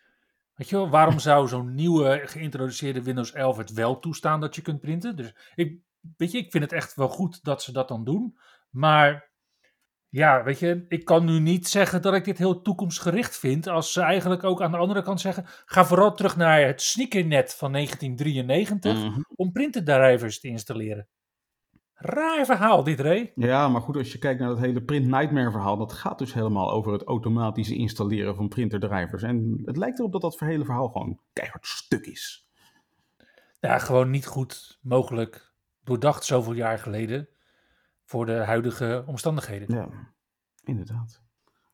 Weet 0.54 0.68
je 0.68 0.76
wel, 0.76 0.90
waarom 0.90 1.18
zou 1.18 1.48
zo'n 1.48 1.74
nieuwe 1.74 2.20
geïntroduceerde 2.24 3.02
Windows 3.02 3.32
11 3.32 3.56
het 3.56 3.72
wel 3.72 3.98
toestaan 3.98 4.40
dat 4.40 4.54
je 4.54 4.62
kunt 4.62 4.80
printen? 4.80 5.16
Dus 5.16 5.34
ik, 5.54 5.78
weet 6.16 6.32
je, 6.32 6.38
ik 6.38 6.50
vind 6.50 6.64
het 6.64 6.72
echt 6.72 6.94
wel 6.94 7.08
goed 7.08 7.44
dat 7.44 7.62
ze 7.62 7.72
dat 7.72 7.88
dan 7.88 8.04
doen. 8.04 8.38
Maar 8.70 9.30
ja, 10.08 10.42
weet 10.42 10.58
je, 10.58 10.84
ik 10.88 11.04
kan 11.04 11.24
nu 11.24 11.38
niet 11.40 11.68
zeggen 11.68 12.02
dat 12.02 12.14
ik 12.14 12.24
dit 12.24 12.38
heel 12.38 12.62
toekomstgericht 12.62 13.38
vind. 13.38 13.66
Als 13.66 13.92
ze 13.92 14.00
eigenlijk 14.00 14.44
ook 14.44 14.62
aan 14.62 14.70
de 14.70 14.76
andere 14.76 15.02
kant 15.02 15.20
zeggen: 15.20 15.44
ga 15.64 15.84
vooral 15.84 16.14
terug 16.14 16.36
naar 16.36 16.60
het 16.66 16.82
sneakernet 16.82 17.54
van 17.54 17.72
1993 17.72 18.94
Mhm. 18.94 19.20
om 19.34 19.52
printerdrijvers 19.52 20.40
te 20.40 20.48
installeren. 20.48 21.08
Raar 22.00 22.44
verhaal, 22.44 22.84
dit 22.84 23.00
Ray. 23.00 23.32
Ja, 23.34 23.68
maar 23.68 23.80
goed, 23.80 23.96
als 23.96 24.12
je 24.12 24.18
kijkt 24.18 24.40
naar 24.40 24.48
dat 24.48 24.58
hele 24.58 24.82
Print 24.82 25.06
Nightmare 25.06 25.50
verhaal, 25.50 25.76
dat 25.76 25.92
gaat 25.92 26.18
dus 26.18 26.34
helemaal 26.34 26.70
over 26.70 26.92
het 26.92 27.02
automatische 27.02 27.74
installeren 27.74 28.34
van 28.34 28.48
printerdrijvers. 28.48 29.22
En 29.22 29.62
het 29.64 29.76
lijkt 29.76 29.98
erop 29.98 30.12
dat 30.12 30.20
dat 30.20 30.38
hele 30.38 30.64
verhaal 30.64 30.88
gewoon 30.88 31.20
keihard 31.32 31.66
stuk 31.66 32.06
is. 32.06 32.48
Ja, 33.60 33.78
gewoon 33.78 34.10
niet 34.10 34.26
goed 34.26 34.78
mogelijk 34.82 35.52
doordacht 35.84 36.24
zoveel 36.24 36.52
jaar 36.52 36.78
geleden 36.78 37.28
voor 38.04 38.26
de 38.26 38.36
huidige 38.36 39.04
omstandigheden. 39.06 39.76
Ja, 39.76 39.88
inderdaad. 40.64 41.22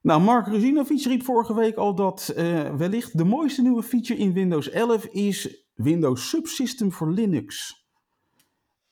Nou, 0.00 0.20
Mark 0.20 0.46
Ruzinovic 0.46 1.04
riep 1.04 1.22
vorige 1.22 1.54
week 1.54 1.76
al 1.76 1.94
dat 1.94 2.28
eh, 2.28 2.74
wellicht 2.74 3.18
de 3.18 3.24
mooiste 3.24 3.62
nieuwe 3.62 3.82
feature 3.82 4.20
in 4.20 4.32
Windows 4.32 4.70
11 4.70 5.04
is 5.04 5.66
Windows 5.74 6.28
Subsystem 6.28 6.92
voor 6.92 7.10
Linux. 7.10 7.82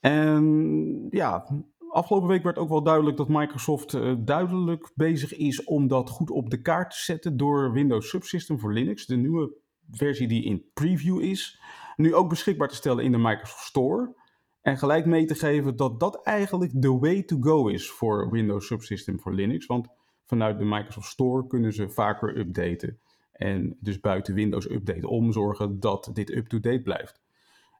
En 0.03 1.07
ja, 1.11 1.47
afgelopen 1.91 2.29
week 2.29 2.43
werd 2.43 2.59
ook 2.59 2.69
wel 2.69 2.83
duidelijk 2.83 3.17
dat 3.17 3.29
Microsoft 3.29 3.95
eh, 3.95 4.15
duidelijk 4.19 4.91
bezig 4.95 5.37
is 5.37 5.65
om 5.65 5.89
dat 5.89 6.11
goed 6.11 6.31
op 6.31 6.51
de 6.51 6.63
kaart 6.63 6.91
te 6.91 7.03
zetten 7.03 7.37
door 7.37 7.73
Windows 7.73 8.09
Subsystem 8.09 8.59
voor 8.59 8.73
Linux, 8.73 9.07
de 9.07 9.17
nieuwe 9.17 9.55
versie 9.91 10.29
die 10.29 10.45
in 10.45 10.65
preview 10.75 11.21
is, 11.21 11.61
nu 11.97 12.15
ook 12.15 12.29
beschikbaar 12.29 12.69
te 12.69 12.75
stellen 12.75 13.05
in 13.05 13.13
de 13.13 13.19
Microsoft 13.19 13.65
Store. 13.65 14.15
En 14.63 14.79
gelijk 14.79 15.07
mee 15.07 15.25
te 15.25 15.35
geven 15.35 15.77
dat 15.77 16.01
dat 16.01 16.23
eigenlijk 16.23 16.73
de 16.75 16.99
way 16.99 17.23
to 17.23 17.37
go 17.41 17.69
is 17.69 17.91
voor 17.91 18.31
Windows 18.31 18.67
Subsystem 18.67 19.21
voor 19.21 19.35
Linux. 19.35 19.67
Want 19.67 19.89
vanuit 20.25 20.59
de 20.59 20.65
Microsoft 20.65 21.09
Store 21.09 21.47
kunnen 21.47 21.73
ze 21.73 21.89
vaker 21.89 22.39
updaten. 22.39 22.99
En 23.33 23.77
dus 23.81 24.01
buiten 24.01 24.35
Windows 24.35 24.71
Update 24.71 25.09
om 25.09 25.33
zorgen 25.33 25.81
dat 25.81 26.11
dit 26.13 26.31
up-to-date 26.31 26.83
blijft. 26.83 27.22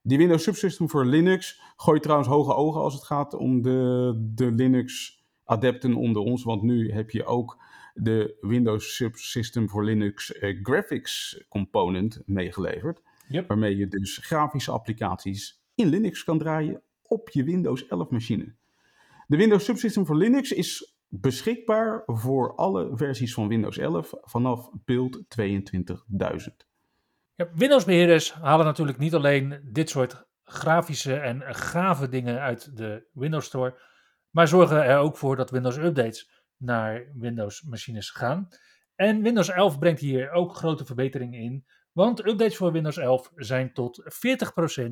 Die 0.05 0.19
Windows 0.19 0.43
Subsystem 0.43 0.89
voor 0.89 1.05
Linux 1.05 1.61
gooit 1.77 2.03
trouwens 2.03 2.29
hoge 2.29 2.55
ogen 2.55 2.81
als 2.81 2.95
het 2.95 3.05
gaat 3.05 3.35
om 3.35 3.63
de, 3.63 4.13
de 4.35 4.51
Linux-adepten 4.53 5.95
onder 5.95 6.23
ons. 6.23 6.45
Want 6.45 6.63
nu 6.63 6.93
heb 6.93 7.11
je 7.11 7.25
ook 7.25 7.63
de 7.95 8.37
Windows 8.41 8.95
Subsystem 8.95 9.69
voor 9.69 9.85
Linux 9.85 10.33
eh, 10.33 10.59
Graphics 10.63 11.45
Component 11.49 12.23
meegeleverd. 12.27 13.03
Yep. 13.29 13.49
Waarmee 13.49 13.77
je 13.77 13.89
dus 13.89 14.17
grafische 14.17 14.71
applicaties 14.71 15.63
in 15.75 15.87
Linux 15.87 16.25
kan 16.25 16.39
draaien 16.39 16.83
op 17.03 17.29
je 17.31 17.45
Windows 17.45 17.87
11 17.87 18.11
machine. 18.11 18.55
De 19.27 19.37
Windows 19.37 19.65
Subsystem 19.65 20.07
voor 20.07 20.17
Linux 20.17 20.53
is 20.53 20.97
beschikbaar 21.09 22.03
voor 22.07 22.55
alle 22.55 22.91
versies 22.97 23.35
van 23.35 23.49
Windows 23.49 23.79
11 23.79 24.15
vanaf 24.23 24.71
build 24.85 25.23
22.000. 25.41 26.72
Ja, 27.35 27.49
Windows-beheerders 27.55 28.33
halen 28.33 28.67
natuurlijk 28.67 28.99
niet 28.99 29.15
alleen 29.15 29.61
dit 29.65 29.91
soort 29.91 30.25
grafische 30.43 31.15
en 31.15 31.55
gave 31.55 32.09
dingen 32.09 32.41
uit 32.41 32.77
de 32.77 33.09
Windows 33.13 33.47
Store, 33.47 33.81
maar 34.31 34.49
zorgen 34.49 34.85
er 34.85 34.99
ook 34.99 35.17
voor 35.17 35.37
dat 35.37 35.51
Windows-updates 35.51 36.31
naar 36.57 37.07
Windows-machines 37.15 38.11
gaan. 38.11 38.49
En 38.95 39.23
Windows 39.23 39.49
11 39.49 39.79
brengt 39.79 40.01
hier 40.01 40.31
ook 40.31 40.57
grote 40.57 40.85
verbeteringen 40.85 41.41
in, 41.41 41.67
want 41.93 42.27
updates 42.27 42.57
voor 42.57 42.73
Windows 42.73 42.97
11 42.97 43.33
zijn 43.37 43.73
tot 43.73 44.03
40% 44.03 44.91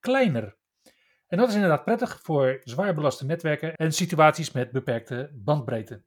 kleiner. 0.00 0.56
En 1.26 1.38
dat 1.38 1.48
is 1.48 1.54
inderdaad 1.54 1.84
prettig 1.84 2.20
voor 2.22 2.60
zwaar 2.64 2.94
belaste 2.94 3.26
netwerken 3.26 3.74
en 3.74 3.92
situaties 3.92 4.52
met 4.52 4.72
beperkte 4.72 5.30
bandbreedte. 5.34 6.02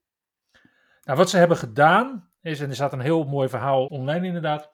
Nou, 1.04 1.18
wat 1.18 1.30
ze 1.30 1.38
hebben 1.38 1.58
gedaan 1.58 2.30
is, 2.42 2.60
en 2.60 2.70
er 2.70 2.76
staat 2.76 2.94
een 2.94 3.00
heel 3.00 3.24
mooi 3.24 3.50
verhaal 3.50 3.86
online 3.86 4.28
inderdaad, 4.28 4.72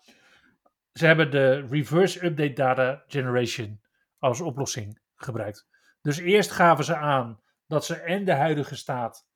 ze 0.94 1.06
hebben 1.06 1.32
de 1.32 1.68
reverse 1.70 2.26
update 2.26 2.54
data 2.54 3.04
generation 3.08 3.82
als 4.20 4.42
oplossing 4.42 5.02
gebruikt. 5.16 5.68
Dus 6.02 6.18
eerst 6.18 6.52
gaven 6.52 6.86
ze 6.86 6.96
aan 6.96 7.42
dat 7.68 7.86
ze 7.86 7.96
en 7.96 8.26
de 8.26 8.34
huidige 8.34 8.76
staat 8.76 9.28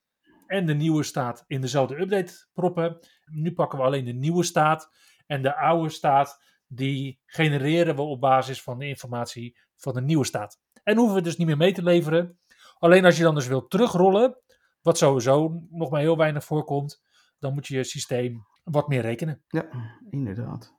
en 0.46 0.66
de 0.66 0.74
nieuwe 0.74 1.02
staat 1.02 1.44
in 1.46 1.60
dezelfde 1.60 2.00
update 2.00 2.48
proppen. 2.52 2.98
Nu 3.24 3.52
pakken 3.52 3.78
we 3.78 3.84
alleen 3.84 4.04
de 4.04 4.12
nieuwe 4.12 4.44
staat 4.44 4.90
en 5.26 5.42
de 5.42 5.56
oude 5.56 5.88
staat 5.88 6.42
die 6.66 7.20
genereren 7.26 7.96
we 7.96 8.02
op 8.02 8.20
basis 8.20 8.62
van 8.62 8.78
de 8.78 8.86
informatie 8.86 9.58
van 9.76 9.94
de 9.94 10.00
nieuwe 10.00 10.24
staat. 10.24 10.60
En 10.82 10.96
hoeven 10.96 11.14
we 11.14 11.22
dus 11.22 11.36
niet 11.36 11.46
meer 11.46 11.56
mee 11.56 11.72
te 11.72 11.82
leveren. 11.82 12.38
Alleen 12.78 13.04
als 13.04 13.16
je 13.16 13.22
dan 13.22 13.34
dus 13.34 13.46
wilt 13.46 13.70
terugrollen, 13.70 14.40
wat 14.82 14.98
sowieso 14.98 15.62
nog 15.70 15.90
maar 15.90 16.00
heel 16.00 16.16
weinig 16.16 16.44
voorkomt, 16.44 17.02
dan 17.38 17.54
moet 17.54 17.66
je 17.66 17.76
je 17.76 17.84
systeem 17.84 18.46
wat 18.64 18.88
meer 18.88 19.00
rekenen. 19.00 19.42
Ja, 19.48 19.68
inderdaad. 20.10 20.75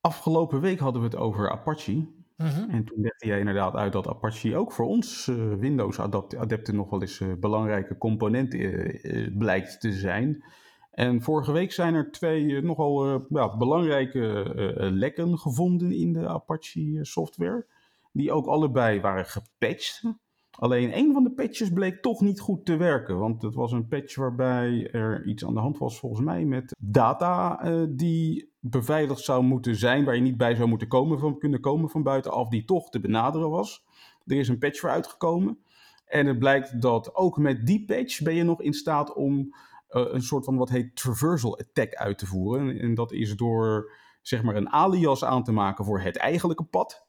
Afgelopen 0.00 0.60
week 0.60 0.78
hadden 0.78 1.02
we 1.02 1.08
het 1.08 1.16
over 1.16 1.50
Apache. 1.50 2.08
Mhm. 2.36 2.70
En 2.70 2.84
toen 2.84 3.00
legde 3.00 3.26
jij 3.26 3.38
inderdaad 3.38 3.74
uit 3.74 3.92
dat 3.92 4.08
Apache 4.08 4.56
ook 4.56 4.72
voor 4.72 4.86
ons 4.86 5.26
uh, 5.26 5.54
Windows-adepten 5.54 6.74
nog 6.74 6.90
wel 6.90 7.00
eens 7.00 7.20
een 7.20 7.28
uh, 7.28 7.36
belangrijke 7.36 7.98
component 7.98 8.54
uh, 8.54 9.38
blijkt 9.38 9.80
te 9.80 9.92
zijn. 9.92 10.44
En 10.90 11.22
vorige 11.22 11.52
week 11.52 11.72
zijn 11.72 11.94
er 11.94 12.10
twee 12.10 12.62
nogal 12.62 13.24
ja, 13.28 13.56
belangrijke 13.56 14.50
lekken 14.92 15.38
gevonden 15.38 15.92
in 15.92 16.12
de 16.12 16.28
Apache-software. 16.28 17.66
Die 18.12 18.32
ook 18.32 18.46
allebei 18.46 19.00
waren 19.00 19.26
gepatcht. 19.26 20.02
Alleen 20.50 20.98
een 20.98 21.12
van 21.12 21.24
de 21.24 21.32
patches 21.32 21.72
bleek 21.72 22.02
toch 22.02 22.20
niet 22.20 22.40
goed 22.40 22.64
te 22.64 22.76
werken. 22.76 23.18
Want 23.18 23.42
het 23.42 23.54
was 23.54 23.72
een 23.72 23.88
patch 23.88 24.16
waarbij 24.16 24.90
er 24.90 25.26
iets 25.26 25.44
aan 25.44 25.54
de 25.54 25.60
hand 25.60 25.78
was, 25.78 25.98
volgens 25.98 26.20
mij, 26.20 26.44
met 26.44 26.76
data 26.78 27.64
uh, 27.64 27.86
die 27.90 28.49
beveiligd 28.60 29.24
zou 29.24 29.42
moeten 29.42 29.76
zijn. 29.76 30.04
Waar 30.04 30.14
je 30.14 30.20
niet 30.20 30.36
bij 30.36 30.54
zou 30.54 30.68
moeten 30.68 30.88
komen 30.88 31.18
van, 31.18 31.38
kunnen 31.38 31.60
komen 31.60 31.90
van 31.90 32.02
buitenaf, 32.02 32.48
die 32.48 32.64
toch 32.64 32.88
te 32.88 33.00
benaderen 33.00 33.50
was. 33.50 33.84
Er 34.26 34.36
is 34.36 34.48
een 34.48 34.58
patch 34.58 34.80
voor 34.80 34.90
uitgekomen. 34.90 35.58
En 36.06 36.26
het 36.26 36.38
blijkt 36.38 36.82
dat 36.82 37.14
ook 37.14 37.38
met 37.38 37.66
die 37.66 37.84
patch 37.84 38.22
ben 38.22 38.34
je 38.34 38.42
nog 38.42 38.62
in 38.62 38.72
staat 38.72 39.14
om 39.14 39.38
uh, 39.38 39.46
een 39.90 40.22
soort 40.22 40.44
van 40.44 40.56
wat 40.56 40.68
heet 40.68 40.96
traversal 40.96 41.58
attack 41.58 41.94
uit 41.94 42.18
te 42.18 42.26
voeren. 42.26 42.78
En 42.78 42.94
dat 42.94 43.12
is 43.12 43.36
door 43.36 43.92
zeg 44.22 44.42
maar 44.42 44.56
een 44.56 44.70
alias 44.70 45.24
aan 45.24 45.44
te 45.44 45.52
maken 45.52 45.84
voor 45.84 46.00
het 46.00 46.16
eigenlijke 46.16 46.64
pad 46.64 47.08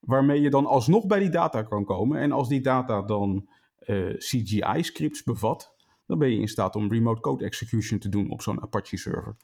waarmee 0.00 0.40
je 0.40 0.50
dan 0.50 0.66
alsnog 0.66 1.06
bij 1.06 1.18
die 1.18 1.30
data 1.30 1.62
kan 1.62 1.84
komen. 1.84 2.20
En 2.20 2.32
als 2.32 2.48
die 2.48 2.60
data 2.60 3.02
dan 3.02 3.48
uh, 3.86 4.16
CGI-scripts 4.16 5.22
bevat, 5.22 5.74
dan 6.06 6.18
ben 6.18 6.30
je 6.30 6.40
in 6.40 6.48
staat 6.48 6.76
om 6.76 6.92
remote 6.92 7.20
code 7.20 7.44
execution 7.44 7.98
te 7.98 8.08
doen 8.08 8.30
op 8.30 8.42
zo'n 8.42 8.62
Apache-server. 8.62 9.36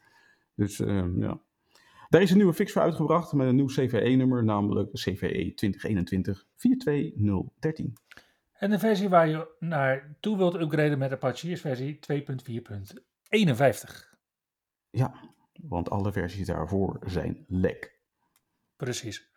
Dus 0.59 0.77
ja. 1.17 1.41
Daar 2.09 2.23
is 2.23 2.31
een 2.31 2.37
nieuwe 2.37 2.55
fix 2.55 2.73
voor 2.73 2.83
uitgebracht 2.83 3.33
met 3.33 3.49
een 3.49 3.55
nieuw 3.55 3.67
CVE-nummer, 3.67 4.45
namelijk 4.45 4.93
CVE 4.93 5.55
2021-42013. 7.81 7.93
En 8.53 8.71
de 8.71 8.79
versie 8.79 9.09
waar 9.09 9.29
je 9.29 9.57
naartoe 9.59 10.37
wilt 10.37 10.55
upgraden 10.55 10.99
met 10.99 11.13
Apache 11.13 11.51
is 11.51 11.61
versie 11.61 11.99
2.4.51. 12.13 12.19
Ja, 14.91 15.15
want 15.53 15.91
alle 15.91 16.13
versies 16.13 16.47
daarvoor 16.47 16.99
zijn 17.07 17.45
lek. 17.49 18.01
Precies. 18.77 19.31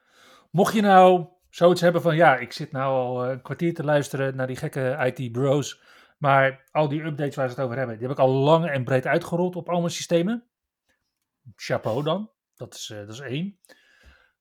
Mocht 0.52 0.74
je 0.74 0.82
nou 0.82 1.28
zoiets 1.50 1.82
hebben 1.82 2.02
van, 2.02 2.16
ja, 2.16 2.38
ik 2.38 2.52
zit 2.52 2.72
nou 2.72 2.94
al 2.94 3.30
een 3.30 3.42
kwartier 3.42 3.74
te 3.74 3.84
luisteren 3.84 4.36
naar 4.36 4.48
die 4.48 4.56
gekke 4.56 5.14
IT-bros, 5.16 5.84
maar 6.18 6.64
al 6.72 6.88
die 6.88 7.04
updates 7.04 7.36
waar 7.36 7.50
ze 7.50 7.56
het 7.56 7.64
over 7.64 7.78
hebben, 7.78 7.98
die 7.98 8.08
heb 8.08 8.18
ik 8.18 8.24
al 8.24 8.32
lang 8.32 8.70
en 8.70 8.84
breed 8.84 9.08
uitgerold 9.08 9.56
op 9.56 9.70
al 9.70 9.80
mijn 9.80 9.92
systemen. 9.92 10.46
Chapeau 11.56 12.04
dan, 12.04 12.32
dat 12.56 12.74
is, 12.74 12.90
uh, 12.90 12.98
dat 12.98 13.10
is 13.10 13.20
één. 13.20 13.60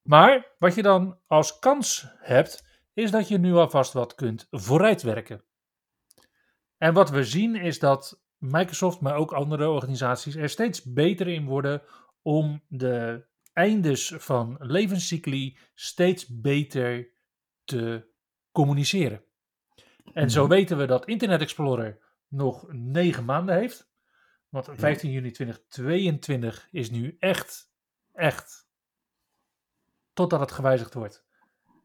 Maar 0.02 0.54
wat 0.58 0.74
je 0.74 0.82
dan 0.82 1.18
als 1.26 1.58
kans 1.58 2.06
hebt, 2.18 2.64
is 2.92 3.10
dat 3.10 3.28
je 3.28 3.38
nu 3.38 3.54
alvast 3.54 3.92
wat 3.92 4.14
kunt 4.14 4.46
vooruitwerken. 4.50 5.44
En 6.76 6.94
wat 6.94 7.10
we 7.10 7.24
zien 7.24 7.56
is 7.56 7.78
dat 7.78 8.22
Microsoft, 8.38 9.00
maar 9.00 9.14
ook 9.14 9.32
andere 9.32 9.68
organisaties 9.68 10.34
er 10.34 10.48
steeds 10.48 10.82
beter 10.82 11.28
in 11.28 11.44
worden 11.44 11.82
om 12.22 12.62
de 12.68 13.26
eindes 13.52 14.14
van 14.16 14.56
levenscycli 14.58 15.58
steeds 15.74 16.40
beter 16.40 17.10
te 17.64 18.08
communiceren. 18.52 19.24
En 20.12 20.30
zo 20.30 20.48
weten 20.48 20.76
we 20.76 20.86
dat 20.86 21.06
Internet 21.06 21.40
Explorer 21.40 21.98
nog 22.28 22.72
negen 22.72 23.24
maanden 23.24 23.54
heeft. 23.54 23.89
Want 24.50 24.68
15 24.72 25.10
juni 25.10 25.30
2022 25.30 26.68
is 26.70 26.90
nu 26.90 27.16
echt, 27.18 27.72
echt, 28.12 28.68
totdat 30.12 30.40
het 30.40 30.52
gewijzigd 30.52 30.94
wordt, 30.94 31.24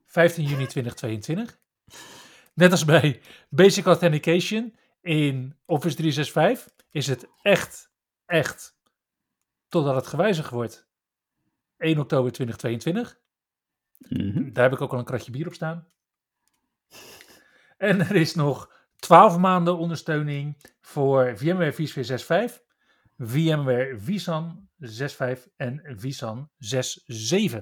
15 0.06 0.44
juni 0.44 0.68
2022. 0.68 1.60
Net 2.54 2.72
als 2.72 2.86
bij 2.86 3.22
Basic 3.50 3.86
Authentication 3.86 4.76
in 5.02 5.58
Office 5.66 5.96
365 5.96 6.86
is 6.90 7.08
het 7.08 7.28
echt, 7.42 7.92
echt, 8.26 8.78
totdat 9.68 9.96
het 9.96 10.08
gewijzigd 10.08 10.50
wordt, 10.50 10.88
1 11.78 12.00
oktober 12.00 12.32
2022. 12.32 13.20
Mhm. 13.98 14.54
Daar 14.54 14.64
heb 14.64 14.74
ik 14.74 14.82
ook 14.82 14.92
al 14.92 15.00
een 15.00 15.06
kratje 15.06 15.32
bier 15.32 15.48
op 15.48 15.54
staan. 15.54 15.88
En 17.78 18.00
er 18.00 18.16
is 18.16 18.36
nog 18.36 18.75
12 18.96 19.38
maanden 19.38 19.78
ondersteuning 19.78 20.58
voor 20.82 21.38
VMware 21.38 21.74
vSphere 21.74 22.50
6.5, 22.50 22.64
VMware 23.18 24.00
vSAN 24.00 24.70
6.5 25.38 25.42
en 25.56 25.82
vSAN 26.00 26.50
6.7. 27.56 27.58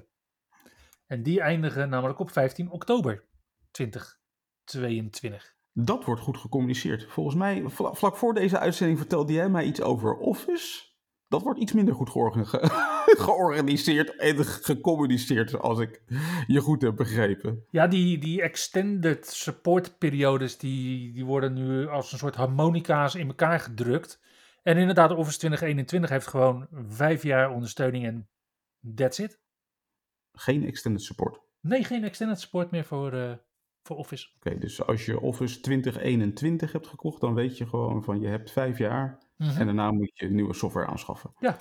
En 1.06 1.24
die 1.24 1.42
eindigen 1.42 1.90
namelijk 1.90 2.20
op 2.20 2.32
15 2.32 2.70
oktober 2.72 3.28
2022. 3.72 5.56
Dat 5.72 6.06
wordt 6.06 6.22
goed 6.22 6.38
gecommuniceerd. 6.38 7.06
Volgens 7.10 7.36
mij, 7.36 7.64
vla- 7.68 7.94
vlak 7.94 8.18
voor 8.18 8.34
deze 8.34 8.60
uitzending 8.60 9.00
vertelde 9.00 9.34
jij 9.34 9.50
mij 9.50 9.64
iets 9.66 9.82
over 9.82 10.16
Office. 10.18 10.92
Dat 11.28 11.42
wordt 11.42 11.60
iets 11.60 11.74
minder 11.74 11.96
goed 11.96 12.10
georgan- 12.10 12.48
ge- 12.48 12.60
georganiseerd 13.26 14.16
en 14.16 14.46
gecommuniceerd, 14.46 15.60
als 15.60 15.80
ik 15.80 16.02
je 16.48 16.60
goed 16.60 16.82
heb 16.82 16.96
begrepen. 16.96 17.66
Ja, 17.70 17.88
die, 17.88 18.18
die 18.18 18.42
extended 18.42 19.28
support 19.28 19.98
periodes, 19.98 20.58
die, 20.58 21.12
die 21.14 21.26
worden 21.26 21.54
nu 21.54 21.88
als 21.88 22.12
een 22.12 22.18
soort 22.18 22.36
harmonica's 22.36 23.16
in 23.16 23.28
elkaar 23.28 23.60
gedrukt. 23.60 24.22
En 24.64 24.78
inderdaad, 24.78 25.12
Office 25.12 25.38
2021 25.38 26.10
heeft 26.10 26.28
gewoon 26.28 26.68
vijf 26.88 27.24
jaar 27.24 27.52
ondersteuning 27.52 28.06
en 28.06 28.30
that's 28.96 29.20
it. 29.20 29.42
Geen 30.34 30.66
extended 30.66 31.02
support. 31.02 31.36
Oké, 31.36 31.42
Nee, 31.62 31.84
geen 31.84 32.04
extended 32.04 32.40
support 32.40 32.72
meer 32.72 32.84
voor, 32.86 33.14
eh, 33.14 33.32
voor 33.84 33.98
Office. 33.98 34.28
dus 34.60 34.86
als 34.86 35.06
je 35.06 35.20
Office 35.20 35.60
2021 35.60 36.72
hebt 36.72 36.88
gekocht, 36.88 37.22
dan 37.22 37.34
weet 37.34 37.58
je 37.58 37.68
gewoon 37.68 38.04
van 38.04 38.20
je 38.20 38.28
hebt 38.28 38.52
vijf 38.52 38.78
jaar 38.78 39.22
Mhm. 39.38 39.60
en 39.60 39.66
daarna 39.66 39.92
moet 39.92 40.12
je 40.14 40.30
nieuwe 40.30 40.54
software 40.54 40.88
aanschaffen. 40.88 41.34
Ja. 41.40 41.58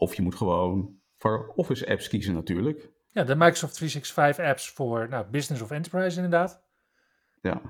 Of 0.00 0.14
je 0.14 0.22
moet 0.22 0.34
gewoon 0.34 1.00
voor 1.16 1.52
Office 1.56 1.88
apps 1.88 2.08
kiezen 2.08 2.34
natuurlijk. 2.34 2.90
Ja, 3.10 3.24
de 3.24 3.34
Microsoft 3.34 3.74
365 3.74 4.44
apps 4.44 4.70
voor 4.70 5.08
nou, 5.08 5.26
business 5.30 5.62
of 5.62 5.70
enterprise 5.70 6.16
inderdaad. 6.16 6.62
Ja, 7.40 7.62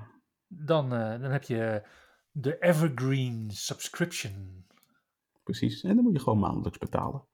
Dan, 0.47 0.93
eh, 0.93 1.21
dan 1.21 1.31
heb 1.31 1.43
je 1.43 1.83
de 2.31 2.59
Evergreen 2.59 3.51
subscription. 3.51 4.65
precies. 5.43 5.83
En 5.83 5.95
dan 5.95 6.03
moet 6.03 6.13
je 6.13 6.19
gewoon 6.19 6.39
maandelijks 6.39 6.77
betalen. 6.77 7.27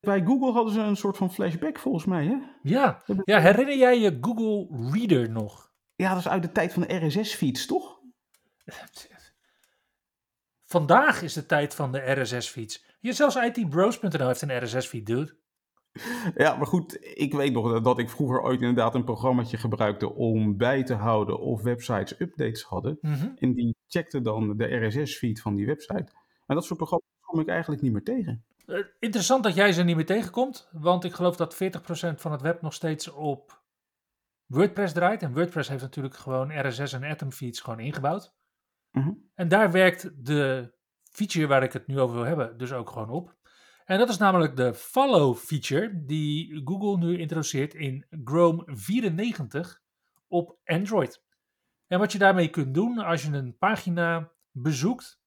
Bij 0.00 0.22
Google 0.24 0.52
hadden 0.52 0.72
ze 0.72 0.80
een 0.80 0.96
soort 0.96 1.16
van 1.16 1.32
flashback 1.32 1.78
volgens 1.78 2.04
mij, 2.04 2.24
hè? 2.26 2.36
Ja. 2.62 3.02
ja, 3.24 3.40
herinner 3.40 3.76
jij 3.76 3.98
je 4.00 4.18
Google 4.20 4.90
Reader 4.92 5.30
nog? 5.30 5.72
Ja, 5.94 6.08
dat 6.08 6.18
is 6.18 6.28
uit 6.28 6.42
de 6.42 6.52
tijd 6.52 6.72
van 6.72 6.82
de 6.82 7.06
RSS-feeds, 7.06 7.66
toch? 7.66 7.98
Vandaag 10.64 11.22
is 11.22 11.32
de 11.32 11.46
tijd 11.46 11.74
van 11.74 11.92
de 11.92 12.10
RSS-feeds. 12.20 12.89
Je 13.00 13.12
zelfs 13.12 13.36
itbros.nl 13.36 14.26
heeft 14.26 14.42
een 14.42 14.64
RSS-feed, 14.64 15.06
dude. 15.06 15.38
Ja, 16.34 16.56
maar 16.56 16.66
goed, 16.66 16.98
ik 17.00 17.32
weet 17.32 17.52
nog 17.52 17.80
dat 17.80 17.98
ik 17.98 18.10
vroeger 18.10 18.42
ooit 18.42 18.60
inderdaad 18.60 18.94
een 18.94 19.04
programmaatje 19.04 19.56
gebruikte 19.56 20.14
om 20.14 20.56
bij 20.56 20.82
te 20.82 20.94
houden 20.94 21.40
of 21.40 21.62
websites 21.62 22.20
updates 22.20 22.62
hadden. 22.62 22.98
Mhm. 23.00 23.28
En 23.36 23.52
die 23.54 23.76
checkte 23.86 24.20
dan 24.20 24.56
de 24.56 24.86
RSS-feed 24.86 25.40
van 25.40 25.54
die 25.54 25.66
website. 25.66 26.12
En 26.46 26.54
dat 26.54 26.64
soort 26.64 26.78
programma's 26.78 27.08
kom 27.20 27.40
ik 27.40 27.48
eigenlijk 27.48 27.82
niet 27.82 27.92
meer 27.92 28.04
tegen. 28.04 28.44
Eh, 28.66 28.78
interessant 28.98 29.42
dat 29.42 29.54
jij 29.54 29.72
ze 29.72 29.82
niet 29.82 29.96
meer 29.96 30.06
tegenkomt, 30.06 30.68
want 30.72 31.04
ik 31.04 31.12
geloof 31.12 31.36
dat 31.36 31.54
40% 31.54 32.20
van 32.20 32.32
het 32.32 32.40
web 32.40 32.62
nog 32.62 32.74
steeds 32.74 33.08
op 33.08 33.62
WordPress 34.46 34.92
draait. 34.92 35.22
En 35.22 35.32
WordPress 35.32 35.68
heeft 35.68 35.82
natuurlijk 35.82 36.16
gewoon 36.16 36.66
RSS 36.68 36.92
en 36.92 37.04
Atom 37.04 37.32
feeds 37.32 37.60
gewoon 37.60 37.80
ingebouwd. 37.80 38.34
Mhm. 38.90 39.12
En 39.34 39.48
daar 39.48 39.70
werkt 39.70 40.26
de 40.26 40.72
feature 41.10 41.46
waar 41.46 41.62
ik 41.62 41.72
het 41.72 41.86
nu 41.86 42.00
over 42.00 42.16
wil 42.16 42.24
hebben 42.24 42.58
dus 42.58 42.72
ook 42.72 42.90
gewoon 42.90 43.10
op. 43.10 43.34
En 43.84 43.98
dat 43.98 44.08
is 44.08 44.16
namelijk 44.18 44.56
de 44.56 44.74
follow 44.74 45.36
feature 45.36 46.04
die 46.04 46.60
Google 46.64 47.06
nu 47.06 47.18
introduceert 47.18 47.74
in 47.74 48.06
Chrome 48.24 48.62
94 48.66 49.80
op 50.28 50.56
Android. 50.64 51.22
En 51.86 51.98
wat 51.98 52.12
je 52.12 52.18
daarmee 52.18 52.48
kunt 52.48 52.74
doen 52.74 52.98
als 52.98 53.22
je 53.22 53.32
een 53.32 53.56
pagina 53.58 54.30
bezoekt, 54.50 55.20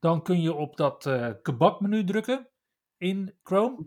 dan 0.00 0.22
kun 0.22 0.40
je 0.42 0.54
op 0.54 0.76
dat 0.76 1.06
eh 1.06 1.30
kebabmenu 1.42 2.04
drukken 2.04 2.48
in 2.96 3.34
Chrome. 3.42 3.86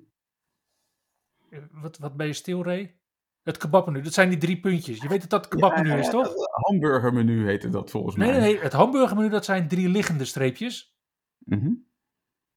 Eh, 1.49 1.59
Wat, 1.71 1.97
wat 1.97 2.15
ben 2.17 2.27
je 2.27 2.33
stil, 2.33 2.63
Ray? 2.63 2.95
Het 3.43 3.57
kebabmenu, 3.57 4.01
dat 4.01 4.13
zijn 4.13 4.29
die 4.29 4.37
drie 4.37 4.59
puntjes. 4.59 5.01
Je 5.01 5.07
weet 5.07 5.21
dat 5.21 5.29
dat 5.29 5.45
het 5.45 5.53
kebabmenu 5.53 5.99
is, 5.99 6.09
toch? 6.09 6.33
Hamburgermenu 6.51 7.45
heette 7.45 7.69
dat 7.69 7.91
volgens 7.91 8.15
mij. 8.15 8.29
nee, 8.31 8.39
nee. 8.39 8.59
Het 8.59 8.73
hamburgermenu, 8.73 9.29
dat 9.29 9.45
zijn 9.45 9.67
drie 9.67 9.89
liggende 9.89 10.25
streepjes. 10.25 10.96
Mhm. 11.47 11.73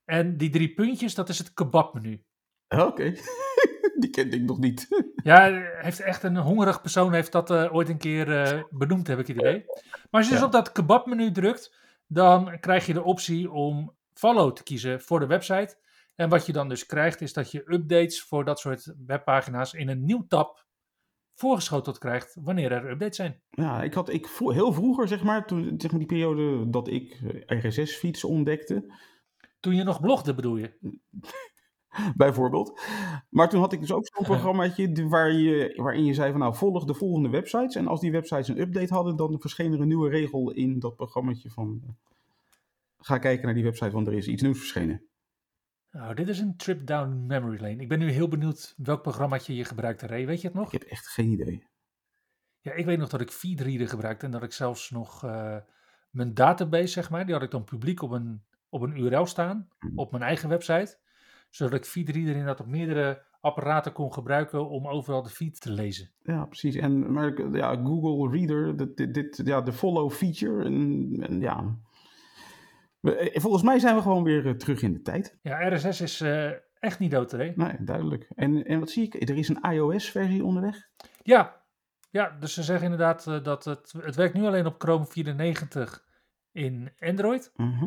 En 0.05 0.37
die 0.37 0.51
drie 0.51 0.75
puntjes, 0.75 1.15
dat 1.15 1.29
is 1.29 1.39
het 1.39 1.55
kebabmenu. 1.55 2.25
Oké, 2.69 3.15
die 4.01 4.11
kende 4.11 4.37
ik 4.37 4.43
nog 4.43 4.59
niet. 4.59 4.89
Ja, 5.23 5.51
heeft 5.81 6.01
echt 6.01 6.23
een 6.23 6.37
hongerig 6.37 6.81
persoon 6.81 7.13
heeft 7.13 7.33
dat 7.33 7.51
eh, 7.51 7.75
ooit 7.75 7.89
een 7.89 7.99
keer 7.99 8.43
eh, 8.43 8.63
benoemd, 8.71 9.07
heb 9.07 9.19
ik 9.19 9.27
het 9.27 9.37
idee. 9.37 9.65
Maar 10.11 10.21
als 10.21 10.29
je 10.29 10.35
dus 10.35 10.43
op 10.43 10.53
dat 10.53 10.73
kebabmenu 10.73 11.33
drukt, 11.33 11.75
dan 12.07 12.61
krijg 12.61 12.87
je 12.87 12.93
de 12.93 13.03
optie 13.03 13.51
om 13.51 13.95
follow 14.13 14.53
te 14.53 14.63
kiezen 14.63 15.01
voor 15.01 15.21
de 15.21 15.27
website. 15.27 15.77
En 16.15 16.29
wat 16.29 16.47
je 16.47 16.53
dan 16.53 16.69
dus 16.69 16.87
krijgt, 16.87 17.21
is 17.21 17.33
dat 17.33 17.51
je 17.51 17.73
updates 17.73 18.23
voor 18.23 18.45
dat 18.45 18.59
soort 18.59 18.95
webpagina's 19.07 19.75
in 19.75 19.89
een 19.89 20.05
nieuw 20.05 20.27
tab 20.29 20.67
voorgeschoteld 21.41 21.99
krijgt 21.99 22.37
wanneer 22.41 22.73
er 22.73 22.91
updates 22.91 23.17
zijn. 23.17 23.41
Ja, 23.51 23.83
ik 23.83 23.95
had 23.95 24.09
ik, 24.09 24.27
heel 24.39 24.73
vroeger, 24.73 25.09
zeg 25.09 25.23
maar, 25.23 25.47
toen, 25.47 25.75
zeg 25.77 25.91
maar 25.91 26.01
die 26.01 26.09
periode 26.09 26.71
dat 26.71 26.89
ik 26.89 27.21
eh, 27.47 27.65
RSS-feeds 27.65 28.25
ontdekte, 28.25 28.93
Toen 29.61 29.75
je 29.75 29.83
nog 29.83 30.01
blogde, 30.01 30.35
bedoel 30.35 30.57
je? 30.57 30.73
bijvoorbeeld. 32.17 32.81
Maar 33.29 33.49
toen 33.49 33.61
had 33.61 33.73
ik 33.73 33.81
dus 33.81 33.93
ook 33.93 34.07
zo'n 34.07 34.25
programmaatje 34.25 35.09
waar 35.09 35.33
je, 35.33 35.73
waarin 35.77 36.05
je 36.05 36.15
zei 36.15 36.31
van 36.31 36.41
nou, 36.41 36.55
volg 36.55 36.85
de 36.85 36.95
volgende 36.95 37.29
websites. 37.29 37.75
En 37.75 37.87
als 37.87 38.01
die 38.01 38.13
websites 38.13 38.49
een 38.49 38.61
update 38.61 38.95
hadden, 38.95 39.17
dan 39.17 39.41
verscheen 39.41 39.73
er 39.73 39.81
een 39.81 39.89
nieuwe 39.89 40.11
regel 40.11 40.51
in 40.51 40.79
dat 40.79 40.97
programmaatje 40.97 41.51
van... 41.51 41.81
eh, 41.83 41.91
ga 42.99 43.19
kijken 43.19 43.45
naar 43.45 43.55
die 43.55 43.65
website, 43.65 43.91
want 43.91 44.07
er 44.07 44.15
is 44.15 44.29
iets 44.29 44.43
nieuws 44.43 44.59
verschenen. 44.59 45.10
Nou, 45.91 46.15
dit 46.15 46.29
is 46.29 46.39
een 46.39 46.57
trip 46.57 46.87
down 46.87 47.27
memory 47.27 47.61
lane. 47.61 47.77
Ik 47.77 47.89
ben 47.89 47.99
nu 47.99 48.11
heel 48.11 48.29
benieuwd 48.29 48.75
welk 48.77 49.03
programmaatje 49.03 49.55
je 49.57 49.65
gebruikt, 49.65 50.03
Ray. 50.03 50.27
Weet 50.27 50.41
je 50.41 50.47
het 50.47 50.57
nog? 50.57 50.73
Ik 50.73 50.81
heb 50.81 50.91
echt 50.91 51.07
geen 51.09 51.29
idee. 51.31 51.67
Ja, 52.61 52.73
ik 52.73 52.85
weet 52.85 52.99
nog 52.99 53.09
dat 53.09 53.21
ik 53.21 53.31
Feedreader 53.31 53.89
gebruikte 53.89 54.25
en 54.27 54.33
dat 54.33 54.43
ik 54.43 54.53
zelfs 54.53 54.91
nog 54.91 55.25
eh, 55.25 55.57
mijn 56.11 56.35
database, 56.35 56.87
zeg 56.93 57.11
maar, 57.11 57.25
die 57.25 57.35
had 57.35 57.43
ik 57.43 57.51
dan 57.51 57.65
publiek 57.65 58.03
op 58.03 58.11
een, 58.11 58.43
op 58.69 58.83
een 58.83 58.97
URL 58.97 59.27
staan, 59.27 59.69
Mhm. 59.79 59.99
op 59.99 60.11
mijn 60.11 60.23
eigen 60.23 60.49
website, 60.49 60.99
zodat 61.51 61.75
ik 61.75 61.85
Feedreader 61.85 62.31
inderdaad 62.31 62.61
op 62.61 62.67
meerdere 62.67 63.23
apparaten 63.41 63.93
kon 63.93 64.13
gebruiken 64.13 64.69
om 64.69 64.87
overal 64.89 65.23
de 65.23 65.29
feed 65.29 65.61
te 65.61 65.71
lezen. 65.73 66.11
Ja, 66.23 66.45
precies. 66.45 66.75
En 66.75 67.13
maar 67.13 67.57
ja, 67.57 67.77
Google 67.77 68.39
Reader, 68.39 68.77
dit, 68.77 68.97
dit, 68.97 69.15
dit- 69.15 69.41
ja, 69.45 69.61
de 69.61 69.73
follow 69.73 70.11
feature. 70.11 70.65
En, 70.65 71.17
en 71.21 71.41
ja. 71.41 71.77
We- 73.01 73.17
eh, 73.17 73.41
volgens 73.41 73.63
mij 73.63 73.79
zijn 73.79 73.95
we 73.97 74.03
gewoon 74.03 74.23
weer 74.25 74.47
eh, 74.47 74.53
terug 74.53 74.83
in 74.83 74.93
de 74.93 75.03
tijd. 75.03 75.39
Ja, 75.43 75.69
RSS 75.69 76.01
is 76.01 76.21
eh, 76.21 76.51
echt 76.79 76.99
niet 76.99 77.11
dood, 77.11 77.33
Ray. 77.33 77.53
Nee, 77.57 77.77
duidelijk. 77.81 78.27
En, 78.35 78.65
en 78.65 78.79
wat 78.79 78.91
zie 78.91 79.05
ik? 79.05 79.29
Er 79.29 79.37
is 79.37 79.49
een 79.49 79.63
iOS-versie 79.73 80.45
onderweg. 80.45 80.89
Ja, 81.23 81.63
ja, 82.11 82.37
dus 82.41 82.55
ze 82.55 82.63
zeggen 82.63 82.85
inderdaad 82.85 83.45
dat 83.45 83.65
het, 83.65 83.93
het 83.99 84.15
werkt 84.17 84.35
nu 84.35 84.45
alleen 84.47 84.67
op 84.67 84.75
Chrome 84.83 85.07
94 85.07 86.05
in 86.53 86.93
Android. 86.99 87.53
Mhm. 87.57 87.87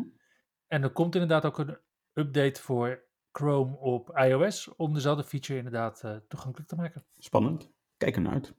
En 0.66 0.82
er 0.82 0.90
komt 0.90 1.14
inderdaad 1.14 1.44
ook 1.44 1.58
een 1.58 1.78
update 2.12 2.60
voor 2.62 3.02
Chrome 3.32 3.76
op 3.76 4.10
iOS 4.18 4.74
om 4.76 4.94
dezelfde 4.94 5.24
feature 5.24 5.58
inderdaad 5.58 6.02
eh, 6.04 6.16
toegankelijk 6.28 6.68
te 6.68 6.76
maken. 6.76 7.04
Spannend. 7.18 7.72
Kijk 7.96 8.16
ernaar 8.16 8.32
uit. 8.32 8.54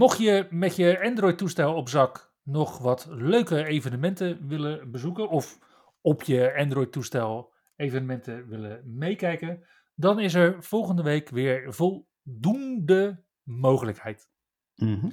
Mocht 0.00 0.18
je 0.18 0.46
met 0.50 0.76
je 0.76 1.02
Android-toestel 1.02 1.74
op 1.74 1.88
zak 1.88 2.32
nog 2.42 2.78
wat 2.78 3.06
leuke 3.10 3.64
evenementen 3.64 4.48
willen 4.48 4.90
bezoeken 4.90 5.28
of 5.28 5.58
op 6.00 6.22
je 6.22 6.54
Android-toestel 6.56 7.52
evenementen 7.76 8.48
willen 8.48 8.96
meekijken, 8.96 9.66
dan 9.94 10.20
is 10.20 10.34
er 10.34 10.62
volgende 10.62 11.02
week 11.02 11.28
weer 11.28 11.74
voldoende 11.74 13.24
mogelijkheid. 13.42 14.30
Mhm. 14.74 15.10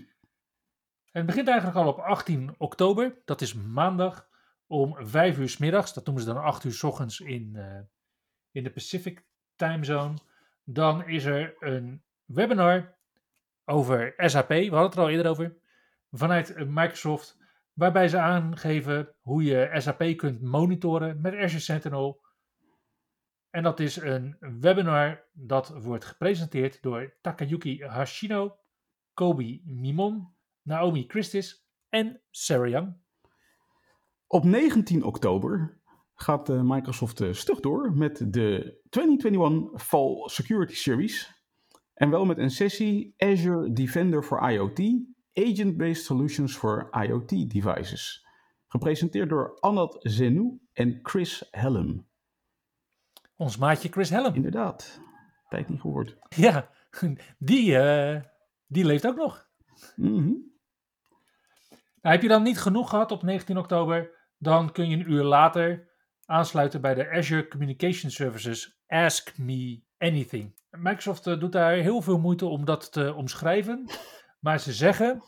Het 1.12 1.26
begint 1.26 1.47
eigenlijk 1.47 1.78
al 1.78 1.88
op 1.88 2.00
18 2.00 2.56
oktober, 2.58 3.21
dat 3.26 3.41
is 3.41 3.54
maandag 3.54 4.30
om 4.67 4.95
5 5.00 5.38
uur 5.38 5.50
's 5.50 5.58
middags, 5.58 5.93
dat 5.93 6.06
noemen 6.06 6.23
ze 6.23 6.34
dan 6.34 6.43
8 6.43 6.63
uur 6.63 6.73
's 6.73 6.84
ochtends 6.84 7.19
in, 7.19 7.56
eh, 7.56 7.80
in 8.52 8.63
de 8.63 8.71
Pacific 8.71 9.26
Time 9.56 9.84
Zone. 9.84 10.13
Dan 10.63 11.08
is 11.08 11.26
er 11.26 11.56
een 11.60 12.04
webinar 12.26 12.97
over 13.70 14.14
SAP, 14.18 14.48
we 14.48 14.56
hadden 14.56 14.84
het 14.84 14.96
er 14.96 15.02
al 15.02 15.10
eerder 15.10 15.32
over, 15.32 15.56
vanuit 16.12 16.54
eh, 16.54 16.66
Microsoft, 16.68 17.38
waarbij 17.74 18.08
ze 18.08 18.18
aangeven 18.18 19.14
hoe 19.22 19.44
je 19.44 19.70
SAP 19.74 20.04
kunt 20.16 20.42
monitoren 20.42 21.22
met 21.22 21.34
Azure 21.34 21.60
Sentinel. 21.60 22.22
En 23.50 23.64
dat 23.64 23.80
is 23.80 23.96
een 23.96 24.38
webinar 24.40 25.24
dat 25.34 25.70
wordt 25.70 26.06
gepresenteerd 26.06 26.82
door 26.82 27.14
Takayuki 27.22 27.84
Hashino, 27.86 28.58
Kobi 29.14 29.62
Mimon, 29.66 30.28
Naomi 30.62 31.06
Christis 31.08 31.68
en 31.90 32.22
Sarah 32.30 32.70
Young. 32.70 32.96
Op 34.28 34.44
19 34.44 35.04
oktober 35.04 35.80
gaat 36.16 36.50
uh, 36.50 36.62
Microsoft 36.62 37.22
uh, 37.22 37.34
stug 37.34 37.60
door 37.60 37.94
met 37.94 38.18
de 38.18 38.80
2021 38.90 39.84
Fall 39.84 40.28
Security 40.30 40.76
Series. 40.76 41.37
En 41.98 42.10
wel 42.10 42.26
met 42.26 42.38
een 42.38 42.50
sessie 42.50 43.14
Azure 43.18 43.72
Defender 43.72 44.24
for 44.24 44.52
IoT, 44.52 44.80
Agent-Based 45.34 46.04
Solutions 46.04 46.58
for 46.58 46.90
IoT 47.04 47.30
Devices. 47.50 48.26
Gepresenteerd 48.68 49.30
door 49.30 49.58
Anat 49.60 49.98
Zenou 50.00 50.60
en 50.74 51.00
Chris 51.04 51.48
Hellum. 51.52 52.08
Ons 53.36 53.58
maatje 53.58 53.90
Chris 53.90 54.10
Hellum. 54.10 54.34
Inderdaad, 54.34 55.02
tijd 55.50 55.70
niet 55.70 55.82
gehoord. 55.82 56.18
Ja, 56.36 56.70
die, 57.38 57.72
uh, 57.72 58.22
die 58.68 58.86
leeft 58.86 59.08
ook 59.08 59.16
nog. 59.16 59.48
Mm 59.96 60.16
-hmm. 60.16 60.60
nou, 62.02 62.16
heb 62.16 62.22
je 62.22 62.28
dan 62.28 62.44
niet 62.44 62.60
genoeg 62.60 62.90
gehad 62.90 63.12
op 63.12 63.24
19 63.24 63.58
oktober, 63.58 64.30
dan 64.38 64.72
kun 64.72 64.90
je 64.90 64.96
een 64.96 65.12
uur 65.12 65.24
later 65.24 65.92
aansluiten 66.26 66.82
bij 66.82 66.94
de 66.94 67.10
Azure 67.10 67.48
Communication 67.48 68.12
Services 68.12 68.82
Ask 68.88 69.38
Me 69.38 69.84
Anything. 69.98 70.57
Microsoft 70.70 71.28
uh, 71.28 71.40
doet 71.40 71.52
daar 71.52 71.74
heel 71.74 72.02
veel 72.02 72.20
moeite 72.20 72.46
om 72.46 72.66
dat 72.66 72.92
te 72.92 73.14
omschrijven, 73.14 73.90
maar 74.46 74.60
ze 74.60 74.74
zeggen 74.74 75.24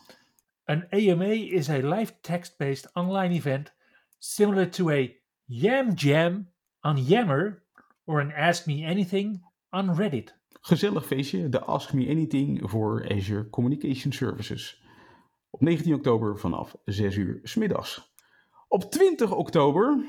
een 0.64 0.90
AMA 0.90 1.26
is 1.26 1.70
a 1.70 1.78
live 1.78 2.14
text-based 2.22 2.94
online 2.94 3.34
event 3.34 3.74
similar 4.18 4.70
to 4.70 4.90
a 4.90 5.08
Yam 5.46 5.94
Jam 5.94 6.52
on 6.82 6.98
Yammer 6.98 7.64
or 8.06 8.22
an 8.22 8.32
Ask 8.32 8.66
Me 8.66 8.86
Anything 8.86 9.46
on 9.70 9.96
Reddit. 9.96 10.38
Gezellig 10.62 11.06
feestje, 11.06 11.50
de 11.50 11.60
Ask 11.60 11.94
Me 11.94 12.10
Anything 12.10 12.70
voor 12.70 13.10
Azure 13.12 13.50
Communication 13.50 14.12
Services. 14.12 14.84
Op 15.50 15.62
19 15.62 15.94
oktober 15.94 16.38
vanaf 16.38 16.76
6 16.86 17.16
uur 17.16 17.40
s 17.44 17.56
middags. 17.56 18.14
Op 18.68 18.92
20 18.92 19.32
oktober 19.32 20.06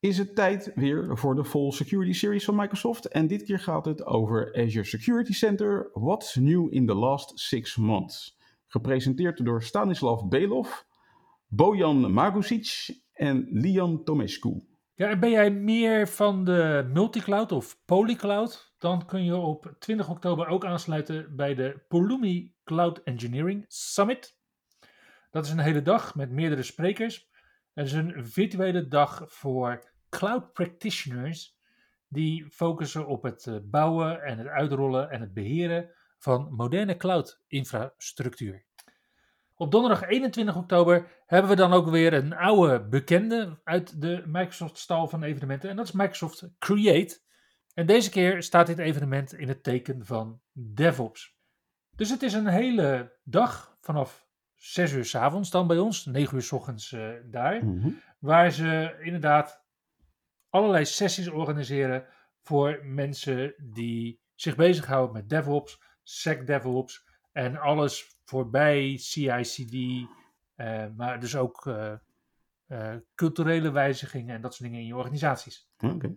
is 0.00 0.18
het 0.18 0.34
tijd 0.34 0.72
weer 0.74 1.18
voor 1.18 1.34
de 1.34 1.44
Full 1.44 1.70
Security 1.70 2.12
Series 2.12 2.44
van 2.44 2.56
Microsoft. 2.56 3.04
En 3.08 3.26
dit 3.26 3.42
keer 3.42 3.58
gaat 3.58 3.84
het 3.84 4.04
over 4.04 4.54
Azure 4.54 4.84
Security 4.84 5.32
Center, 5.32 5.90
What's 5.92 6.34
New 6.34 6.74
in 6.74 6.86
the 6.86 6.94
Last 6.94 7.38
Six 7.38 7.76
Months. 7.76 8.38
Gepresenteerd 8.66 9.44
door 9.44 9.62
Stanislav 9.62 10.22
Belov, 10.28 10.68
Bojan 11.46 12.12
Magusic 12.12 12.98
en 13.12 13.46
Lian 13.50 14.04
Tomescu. 14.04 14.66
Ja, 14.94 15.08
en 15.08 15.20
ben 15.20 15.30
jij 15.30 15.50
meer 15.50 16.08
van 16.08 16.44
de 16.44 16.90
multicloud 16.92 17.52
of 17.52 17.80
polycloud? 17.84 18.74
Dan 18.78 19.06
kun 19.06 19.24
je 19.24 19.36
op 19.36 19.74
20 19.78 20.08
oktober 20.08 20.46
ook 20.46 20.64
aansluiten 20.64 21.36
bij 21.36 21.54
de 21.54 21.80
Pulumi 21.88 22.54
Cloud 22.64 23.02
Engineering 23.02 23.64
Summit. 23.68 24.36
Dat 25.30 25.44
is 25.44 25.50
een 25.50 25.58
hele 25.58 25.82
dag 25.82 26.14
met 26.14 26.30
meerdere 26.30 26.62
sprekers. 26.62 27.27
Het 27.78 27.86
is 27.86 27.92
een 27.92 28.26
virtuele 28.26 28.88
dag 28.88 29.24
voor 29.26 29.90
cloud 30.08 30.52
practitioners 30.52 31.58
die 32.08 32.46
focussen 32.50 33.06
op 33.06 33.22
het 33.22 33.60
bouwen 33.62 34.22
en 34.22 34.38
het 34.38 34.46
uitrollen 34.46 35.10
en 35.10 35.20
het 35.20 35.34
beheren 35.34 35.90
van 36.18 36.52
moderne 36.52 36.96
cloud-infrastructuur. 36.96 38.64
Op 39.54 39.70
donderdag 39.70 40.08
21 40.08 40.56
oktober 40.56 41.08
hebben 41.26 41.50
we 41.50 41.56
dan 41.56 41.72
ook 41.72 41.90
weer 41.90 42.12
een 42.12 42.32
oude 42.32 42.84
bekende 42.84 43.60
uit 43.64 44.00
de 44.00 44.22
Microsoft-stal 44.26 45.08
van 45.08 45.22
evenementen. 45.22 45.70
En 45.70 45.76
dat 45.76 45.86
is 45.86 45.92
Microsoft 45.92 46.48
Create. 46.58 47.20
En 47.74 47.86
deze 47.86 48.10
keer 48.10 48.42
staat 48.42 48.66
dit 48.66 48.78
evenement 48.78 49.34
in 49.34 49.48
het 49.48 49.62
teken 49.62 50.06
van 50.06 50.40
DevOps. 50.52 51.36
Dus 51.96 52.10
het 52.10 52.22
is 52.22 52.32
een 52.32 52.46
hele 52.46 53.16
dag 53.24 53.76
vanaf 53.80 54.27
6 54.58 54.92
uur 54.92 55.04
s 55.04 55.14
avonds 55.14 55.50
dan 55.50 55.66
bij 55.66 55.78
ons, 55.78 56.04
9 56.04 56.36
uur 56.36 56.42
s 56.42 56.52
ochtends 56.52 56.92
uh, 56.92 57.10
daar. 57.24 57.64
Mm 57.64 57.80
-hmm. 57.80 58.00
Waar 58.18 58.50
ze 58.50 58.98
inderdaad 59.00 59.64
allerlei 60.48 60.84
sessies 60.84 61.28
organiseren 61.28 62.06
voor 62.42 62.80
mensen 62.82 63.54
die 63.58 64.20
zich 64.34 64.56
bezighouden 64.56 65.12
met 65.12 65.28
DevOps, 65.28 65.82
Sec 66.02 66.46
DevOps 66.46 67.06
en 67.32 67.56
alles 67.56 68.20
voorbij 68.24 68.96
CI/CD, 68.96 69.72
uh, 69.72 70.06
maar 70.96 71.20
dus 71.20 71.36
ook 71.36 71.66
uh, 71.66 71.92
uh, 72.68 72.94
culturele 73.14 73.70
wijzigingen 73.70 74.34
en 74.34 74.40
dat 74.40 74.54
soort 74.54 74.68
dingen 74.68 74.80
in 74.82 74.88
je 74.88 74.96
organisaties. 74.96 75.70
Oké. 75.78 75.94
Okay. 75.94 76.16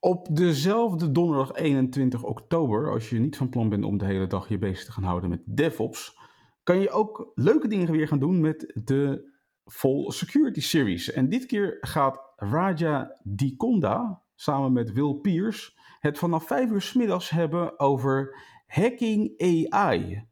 Op 0.00 0.36
dezelfde 0.36 1.10
donderdag 1.10 1.52
21 1.52 2.22
oktober, 2.22 2.90
als 2.90 3.10
je 3.10 3.18
niet 3.18 3.36
van 3.36 3.48
plan 3.48 3.68
bent 3.68 3.84
om 3.84 3.98
de 3.98 4.04
hele 4.04 4.26
dag 4.26 4.48
je 4.48 4.58
bezig 4.58 4.84
te 4.84 4.92
gaan 4.92 5.04
houden 5.04 5.30
met 5.30 5.42
DevOps, 5.44 6.18
kan 6.66 6.80
je 6.80 6.90
ook 6.90 7.32
leuke 7.34 7.68
dingen 7.68 7.92
weer 7.92 8.08
gaan 8.08 8.18
doen 8.18 8.40
met 8.40 8.72
de 8.84 9.32
Full 9.64 10.10
Security 10.10 10.60
Series. 10.60 11.12
En 11.12 11.28
dit 11.28 11.46
keer 11.46 11.76
gaat 11.80 12.32
Raja 12.36 13.20
Dikonda 13.22 14.22
samen 14.34 14.72
met 14.72 14.92
Will 14.92 15.14
Pierce 15.14 15.72
het 16.00 16.18
vanaf 16.18 16.46
5 16.46 16.70
uur 16.70 16.82
s 16.82 16.92
middags 16.92 17.30
hebben 17.30 17.80
over 17.80 18.36
hacking 18.66 19.40
AI. 19.40 20.24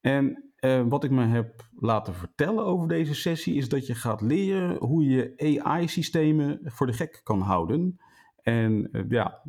En 0.00 0.52
uh, 0.60 0.84
wat 0.88 1.04
ik 1.04 1.10
me 1.10 1.24
heb 1.24 1.68
laten 1.74 2.14
vertellen 2.14 2.64
over 2.64 2.88
deze 2.88 3.14
sessie 3.14 3.54
is 3.54 3.68
dat 3.68 3.86
je 3.86 3.94
gaat 3.94 4.20
leren 4.20 4.76
hoe 4.76 5.04
je 5.04 5.60
AI-systemen 5.62 6.60
voor 6.64 6.86
de 6.86 6.92
gek 6.92 7.20
kan 7.22 7.40
houden. 7.40 8.00
En 8.36 8.88
uh, 8.92 9.02
ja, 9.08 9.42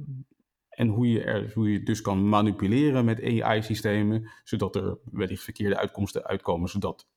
en 0.76 0.88
hoe 0.88 1.10
je, 1.10 1.24
er, 1.24 1.52
hoe 1.54 1.72
je 1.72 1.84
dus 1.84 2.02
kan 2.02 2.30
manipuleren 2.30 3.06
met 3.06 3.42
AI-systemen, 3.42 4.30
zodat 4.44 4.76
er 4.76 4.98
wellicht 5.12 5.44
verkeerde 5.44 5.78
uitkomsten 5.78 6.26
uitkomen, 6.26 6.70
zodat 6.70 7.08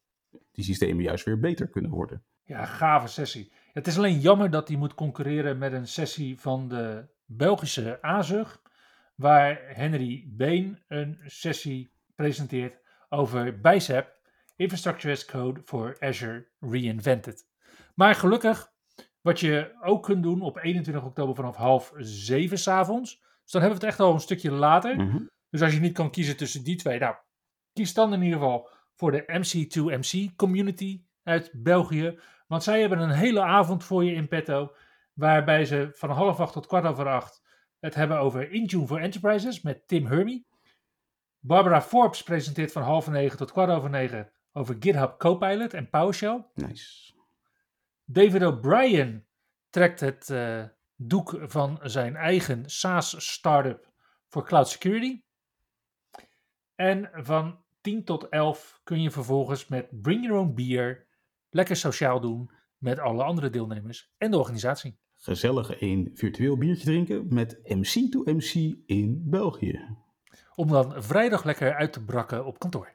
die 0.52 0.64
systemen 0.64 1.02
juist 1.02 1.24
weer 1.24 1.40
beter 1.40 1.68
kunnen 1.68 1.90
worden. 1.90 2.22
Ja, 2.44 2.64
gave 2.64 3.06
sessie. 3.06 3.52
Het 3.72 3.86
is 3.86 3.96
alleen 3.96 4.20
jammer 4.20 4.50
dat 4.50 4.66
die 4.66 4.76
moet 4.76 4.94
concurreren 4.94 5.58
met 5.58 5.72
een 5.72 5.88
sessie 5.88 6.40
van 6.40 6.68
de 6.68 7.04
Belgische 7.24 7.98
AZUG, 8.02 8.60
waar 9.14 9.60
Henry 9.66 10.24
Been 10.28 10.78
een 10.88 11.18
sessie 11.24 11.90
presenteert 12.14 12.80
over 13.08 13.60
BICEP, 13.60 14.14
Infrastructure 14.56 15.12
as 15.12 15.24
Code 15.24 15.60
for 15.64 15.96
Azure 16.00 16.46
Reinvented. 16.60 17.46
Maar 17.94 18.14
gelukkig, 18.14 18.72
wat 19.20 19.40
je 19.40 19.76
ook 19.82 20.02
kunt 20.02 20.22
doen 20.22 20.40
op 20.40 20.58
21 20.58 21.04
oktober 21.04 21.34
vanaf 21.34 21.56
half 21.56 21.92
zeven 21.96 22.58
s'avonds, 22.58 23.22
dus 23.46 23.54
dan 23.54 23.60
hebben 23.62 23.80
we 23.80 23.86
het 23.86 23.94
echt 23.94 24.06
al 24.06 24.14
een 24.14 24.20
stukje 24.20 24.50
later. 24.50 24.96
Mhm. 24.96 25.18
Dus 25.50 25.62
als 25.62 25.72
je 25.72 25.80
niet 25.80 25.94
kan 25.94 26.10
kiezen 26.10 26.36
tussen 26.36 26.64
die 26.64 26.76
twee, 26.76 26.98
nou, 26.98 27.16
kies 27.72 27.94
dan 27.94 28.12
in 28.12 28.22
ieder 28.22 28.38
geval 28.38 28.70
voor 28.94 29.10
de 29.10 29.22
MC2MC 29.26 30.36
community 30.36 31.04
uit 31.22 31.50
België. 31.54 32.18
Want 32.46 32.62
zij 32.62 32.80
hebben 32.80 32.98
een 32.98 33.10
hele 33.10 33.42
avond 33.42 33.84
voor 33.84 34.04
je 34.04 34.12
in 34.12 34.28
petto, 34.28 34.74
waarbij 35.12 35.64
ze 35.64 35.88
van 35.92 36.10
half 36.10 36.40
acht 36.40 36.52
tot 36.52 36.66
kwart 36.66 36.84
over 36.84 37.08
acht 37.08 37.44
het 37.80 37.94
hebben 37.94 38.18
over 38.18 38.50
Intune 38.50 38.86
for 38.86 39.00
Enterprises 39.00 39.62
met 39.62 39.88
Tim 39.88 40.06
Hermy. 40.06 40.44
Barbara 41.38 41.82
Forbes 41.82 42.22
presenteert 42.22 42.72
van 42.72 42.82
half 42.82 43.08
negen 43.08 43.38
tot 43.38 43.52
kwart 43.52 43.70
over 43.70 43.90
negen 43.90 44.32
over 44.52 44.76
GitHub 44.80 45.18
Copilot 45.18 45.74
en 45.74 45.90
PowerShell. 45.90 46.46
Nice. 46.54 47.14
David 48.04 48.42
O'Brien 48.42 49.26
trekt 49.70 50.00
het 50.00 50.28
uh, 50.28 50.64
doek 50.96 51.38
van 51.40 51.78
zijn 51.82 52.16
eigen 52.16 52.70
SaaS-startup 52.70 53.92
voor 54.28 54.44
cloud 54.44 54.68
security. 54.68 55.22
En 56.74 57.10
van 57.12 57.64
10 57.80 58.04
tot 58.04 58.28
11 58.28 58.80
kun 58.84 59.02
je 59.02 59.10
vervolgens 59.10 59.68
met 59.68 60.02
Bring 60.02 60.24
Your 60.24 60.40
Own 60.40 60.54
Beer 60.54 61.06
lekker 61.50 61.76
sociaal 61.76 62.20
doen 62.20 62.50
met 62.78 62.98
alle 62.98 63.24
andere 63.24 63.50
deelnemers 63.50 64.12
en 64.18 64.30
de 64.30 64.38
organisatie. 64.38 64.98
Gezellig 65.14 65.80
een 65.80 66.10
virtueel 66.14 66.56
biertje 66.56 66.84
drinken 66.84 67.34
met 67.34 67.60
MC 67.64 68.10
to 68.10 68.22
MC 68.24 68.76
in 68.86 69.22
België. 69.24 69.96
Om 70.54 70.68
dan 70.68 71.02
vrijdag 71.02 71.44
lekker 71.44 71.74
uit 71.74 71.92
te 71.92 72.04
brakken 72.04 72.46
op 72.46 72.58
kantoor. 72.58 72.92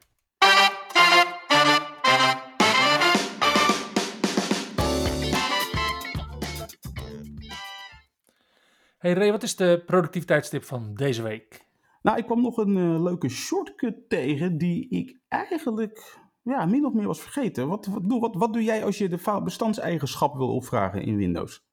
Hey 9.02 9.12
Ray, 9.12 9.30
wat 9.30 9.42
is 9.42 9.56
de 9.56 9.82
productiviteitstip 9.86 10.64
van 10.64 10.94
deze 10.94 11.22
week? 11.22 11.66
Nou, 12.02 12.18
ik 12.18 12.24
kwam 12.24 12.42
nog 12.42 12.56
een 12.56 12.76
uh, 12.76 13.02
leuke 13.02 13.28
shortcut 13.28 14.08
tegen 14.08 14.58
die 14.58 14.88
ik 14.88 15.20
eigenlijk 15.28 16.18
ja, 16.42 16.66
min 16.66 16.86
of 16.86 16.92
meer 16.92 17.06
was 17.06 17.20
vergeten. 17.20 17.68
Wat, 17.68 17.86
wat, 17.86 18.08
doe, 18.08 18.20
wat, 18.20 18.34
wat 18.34 18.52
doe 18.52 18.62
jij 18.62 18.84
als 18.84 18.98
je 18.98 19.08
de 19.08 19.40
bestandseigenschappen 19.44 20.38
wil 20.38 20.54
opvragen 20.54 21.02
in 21.02 21.16
Windows? 21.16 21.66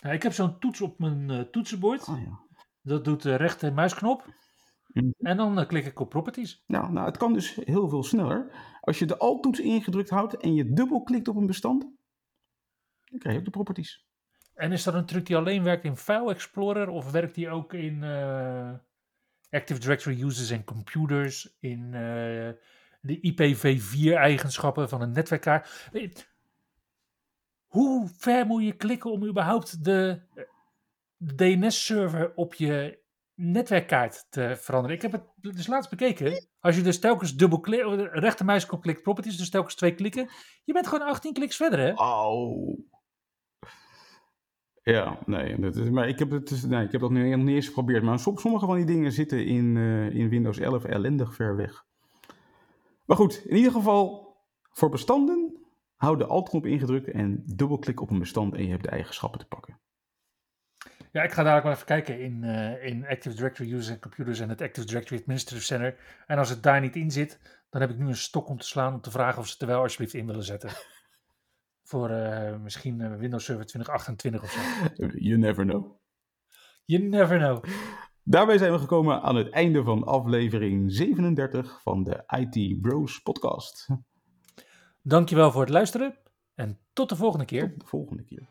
Nou, 0.00 0.14
ik 0.14 0.22
heb 0.22 0.32
zo'n 0.32 0.58
toets 0.58 0.80
op 0.80 0.98
mijn 0.98 1.28
uh, 1.30 1.40
toetsenbord. 1.40 2.08
Oh, 2.08 2.20
ja. 2.24 2.40
Dat 2.82 3.04
doet 3.04 3.22
de 3.22 3.34
rechter 3.34 3.72
muisknop. 3.72 4.34
Mm. 4.86 5.14
En 5.18 5.36
dan 5.36 5.58
uh, 5.58 5.66
klik 5.66 5.86
ik 5.86 6.00
op 6.00 6.08
properties. 6.08 6.62
Nou, 6.66 6.92
nou, 6.92 7.06
het 7.06 7.16
kan 7.16 7.32
dus 7.32 7.54
heel 7.54 7.88
veel 7.88 8.02
sneller. 8.02 8.52
Als 8.80 8.98
je 8.98 9.06
de 9.06 9.18
Alt-toets 9.18 9.60
ingedrukt 9.60 10.10
houdt 10.10 10.36
en 10.36 10.54
je 10.54 10.72
dubbelklikt 10.72 11.28
op 11.28 11.36
een 11.36 11.46
bestand, 11.46 11.80
dan 13.04 13.18
krijg 13.18 13.34
je 13.34 13.38
ook 13.38 13.46
de 13.46 13.50
properties. 13.50 14.10
En 14.54 14.72
is 14.72 14.82
dat 14.82 14.94
een 14.94 15.06
truc 15.06 15.26
die 15.26 15.36
alleen 15.36 15.62
werkt 15.62 15.84
in 15.84 15.96
File 15.96 16.30
Explorer 16.30 16.88
of 16.88 17.10
werkt 17.10 17.34
die 17.34 17.50
ook 17.50 17.72
in 17.72 18.02
uh, 18.02 18.72
Active 19.50 19.80
Directory 19.80 20.22
Users 20.22 20.50
en 20.50 20.64
Computers, 20.64 21.56
in 21.60 21.80
uh, 21.84 22.50
de 23.00 23.32
IPv4-eigenschappen 23.32 24.88
van 24.88 25.02
een 25.02 25.12
netwerkkaart. 25.12 25.90
Hoe 27.66 28.08
ver 28.16 28.46
moet 28.46 28.64
je 28.64 28.72
klikken 28.72 29.10
om 29.10 29.24
überhaupt 29.24 29.84
de, 29.84 30.20
DNS-server 31.16 32.32
op 32.34 32.54
je 32.54 33.00
netwerkkaart 33.34 34.26
te 34.30 34.56
veranderen? 34.56 34.96
Ik 34.96 35.02
heb 35.02 35.12
het 35.12 35.24
dus 35.40 35.66
laatst 35.66 35.90
bekeken. 35.90 36.46
Als 36.60 36.76
je 36.76 36.82
dus 36.82 36.98
telkens 36.98 37.36
dubbel 37.36 37.60
klikt, 37.60 37.84
rechtermuisknop 38.12 38.82
klikt 38.82 39.02
properties, 39.02 39.36
dus 39.36 39.50
telkens 39.50 39.74
twee 39.74 39.94
klikken, 39.94 40.30
je 40.64 40.72
bent 40.72 40.86
gewoon 40.86 41.08
18 41.08 41.32
kliks 41.32 41.56
verder, 41.56 41.78
hè? 41.78 41.92
Oh. 41.92 42.78
Ja, 44.82 45.18
nee, 45.26 45.60
dat 45.60 45.76
is, 45.76 45.90
maar 45.90 46.08
ik 46.08 46.18
heb, 46.18 46.30
het, 46.30 46.48
dus- 46.48 46.64
nee, 46.64 46.84
ik 46.84 46.92
heb 46.92 47.00
dat 47.00 47.10
nu 47.10 47.28
nog 47.28 47.44
niet 47.44 47.54
eens 47.54 47.66
geprobeerd. 47.66 48.02
Maar 48.02 48.18
sommige 48.18 48.66
van 48.66 48.76
die 48.76 48.84
dingen 48.84 49.12
zitten 49.12 49.46
in, 49.46 49.76
eh, 49.76 50.14
in 50.14 50.28
Windows 50.28 50.58
11 50.58 50.84
ellendig 50.84 51.34
ver 51.34 51.56
weg. 51.56 51.84
Maar 53.04 53.16
goed, 53.16 53.44
in 53.44 53.56
ieder 53.56 53.72
geval, 53.72 54.36
voor 54.70 54.90
bestanden, 54.90 55.66
hou 55.96 56.16
de 56.16 56.26
Alt-knop 56.26 56.66
ingedrukt 56.66 57.10
en 57.10 57.42
dubbelklik 57.46 58.00
op 58.00 58.10
een 58.10 58.18
bestand 58.18 58.54
en 58.54 58.64
je 58.64 58.70
hebt 58.70 58.82
de 58.82 58.90
eigenschappen 58.90 59.40
te 59.40 59.46
pakken. 59.46 59.80
Ja, 61.12 61.22
ik 61.22 61.32
ga 61.32 61.42
dadelijk 61.42 61.64
wel 61.64 61.72
even 61.72 61.86
kijken 61.86 62.20
in, 62.20 62.44
eh, 62.44 62.86
in 62.86 63.06
Active 63.06 63.36
Directory 63.36 63.72
Users 63.72 63.90
and 63.90 64.00
Computers 64.00 64.40
en 64.40 64.48
het 64.48 64.60
Active 64.60 64.86
Directory 64.86 65.20
Administrative 65.20 65.64
Center. 65.64 65.96
En 66.26 66.38
als 66.38 66.48
het 66.48 66.62
daar 66.62 66.80
niet 66.80 66.96
in 66.96 67.10
zit, 67.10 67.40
dan 67.70 67.80
heb 67.80 67.90
ik 67.90 67.98
nu 67.98 68.06
een 68.06 68.16
stok 68.16 68.48
om 68.48 68.58
te 68.58 68.66
slaan 68.66 68.94
om 68.94 69.00
te 69.00 69.10
vragen 69.10 69.38
of 69.38 69.46
ze 69.46 69.52
het 69.52 69.62
er 69.62 69.68
wel 69.68 69.82
alsjeblieft 69.82 70.14
in 70.14 70.26
willen 70.26 70.44
zetten. 70.44 70.70
Voor 71.92 72.10
eh, 72.10 72.58
misschien 72.58 73.00
eh, 73.00 73.16
Windows 73.16 73.44
Server 73.44 73.66
2028 73.66 74.42
of 74.42 74.50
zo. 74.50 74.60
You 75.28 75.38
never 75.38 75.64
know. 75.64 75.96
You 76.84 77.02
never 77.02 77.38
know. 77.38 77.64
Daarbij 78.22 78.58
zijn 78.58 78.72
we 78.72 78.78
gekomen 78.78 79.22
aan 79.22 79.36
het 79.36 79.50
einde 79.50 79.82
van 79.82 80.04
aflevering 80.04 80.92
37 80.92 81.82
van 81.82 82.02
de 82.04 82.24
IT 82.26 82.80
Bros 82.80 83.18
podcast. 83.18 83.88
Dankjewel 85.02 85.52
voor 85.52 85.60
het 85.60 85.70
luisteren 85.70 86.18
en 86.54 86.78
tot 86.92 87.08
de 87.08 87.16
volgende 87.16 87.44
keer. 87.44 87.70
Tot 87.70 87.80
de 87.80 87.86
volgende 87.86 88.24
keer. 88.24 88.48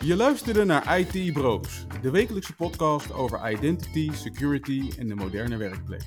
Je 0.00 0.16
luisterde 0.16 0.64
naar 0.64 0.98
IT 0.98 1.32
Bros, 1.32 1.86
de 2.02 2.10
wekelijkse 2.10 2.54
podcast 2.54 3.12
over 3.12 3.50
identity, 3.50 4.12
security 4.12 4.90
en 4.98 5.08
de 5.08 5.14
moderne 5.14 5.56
werkplek. 5.56 6.06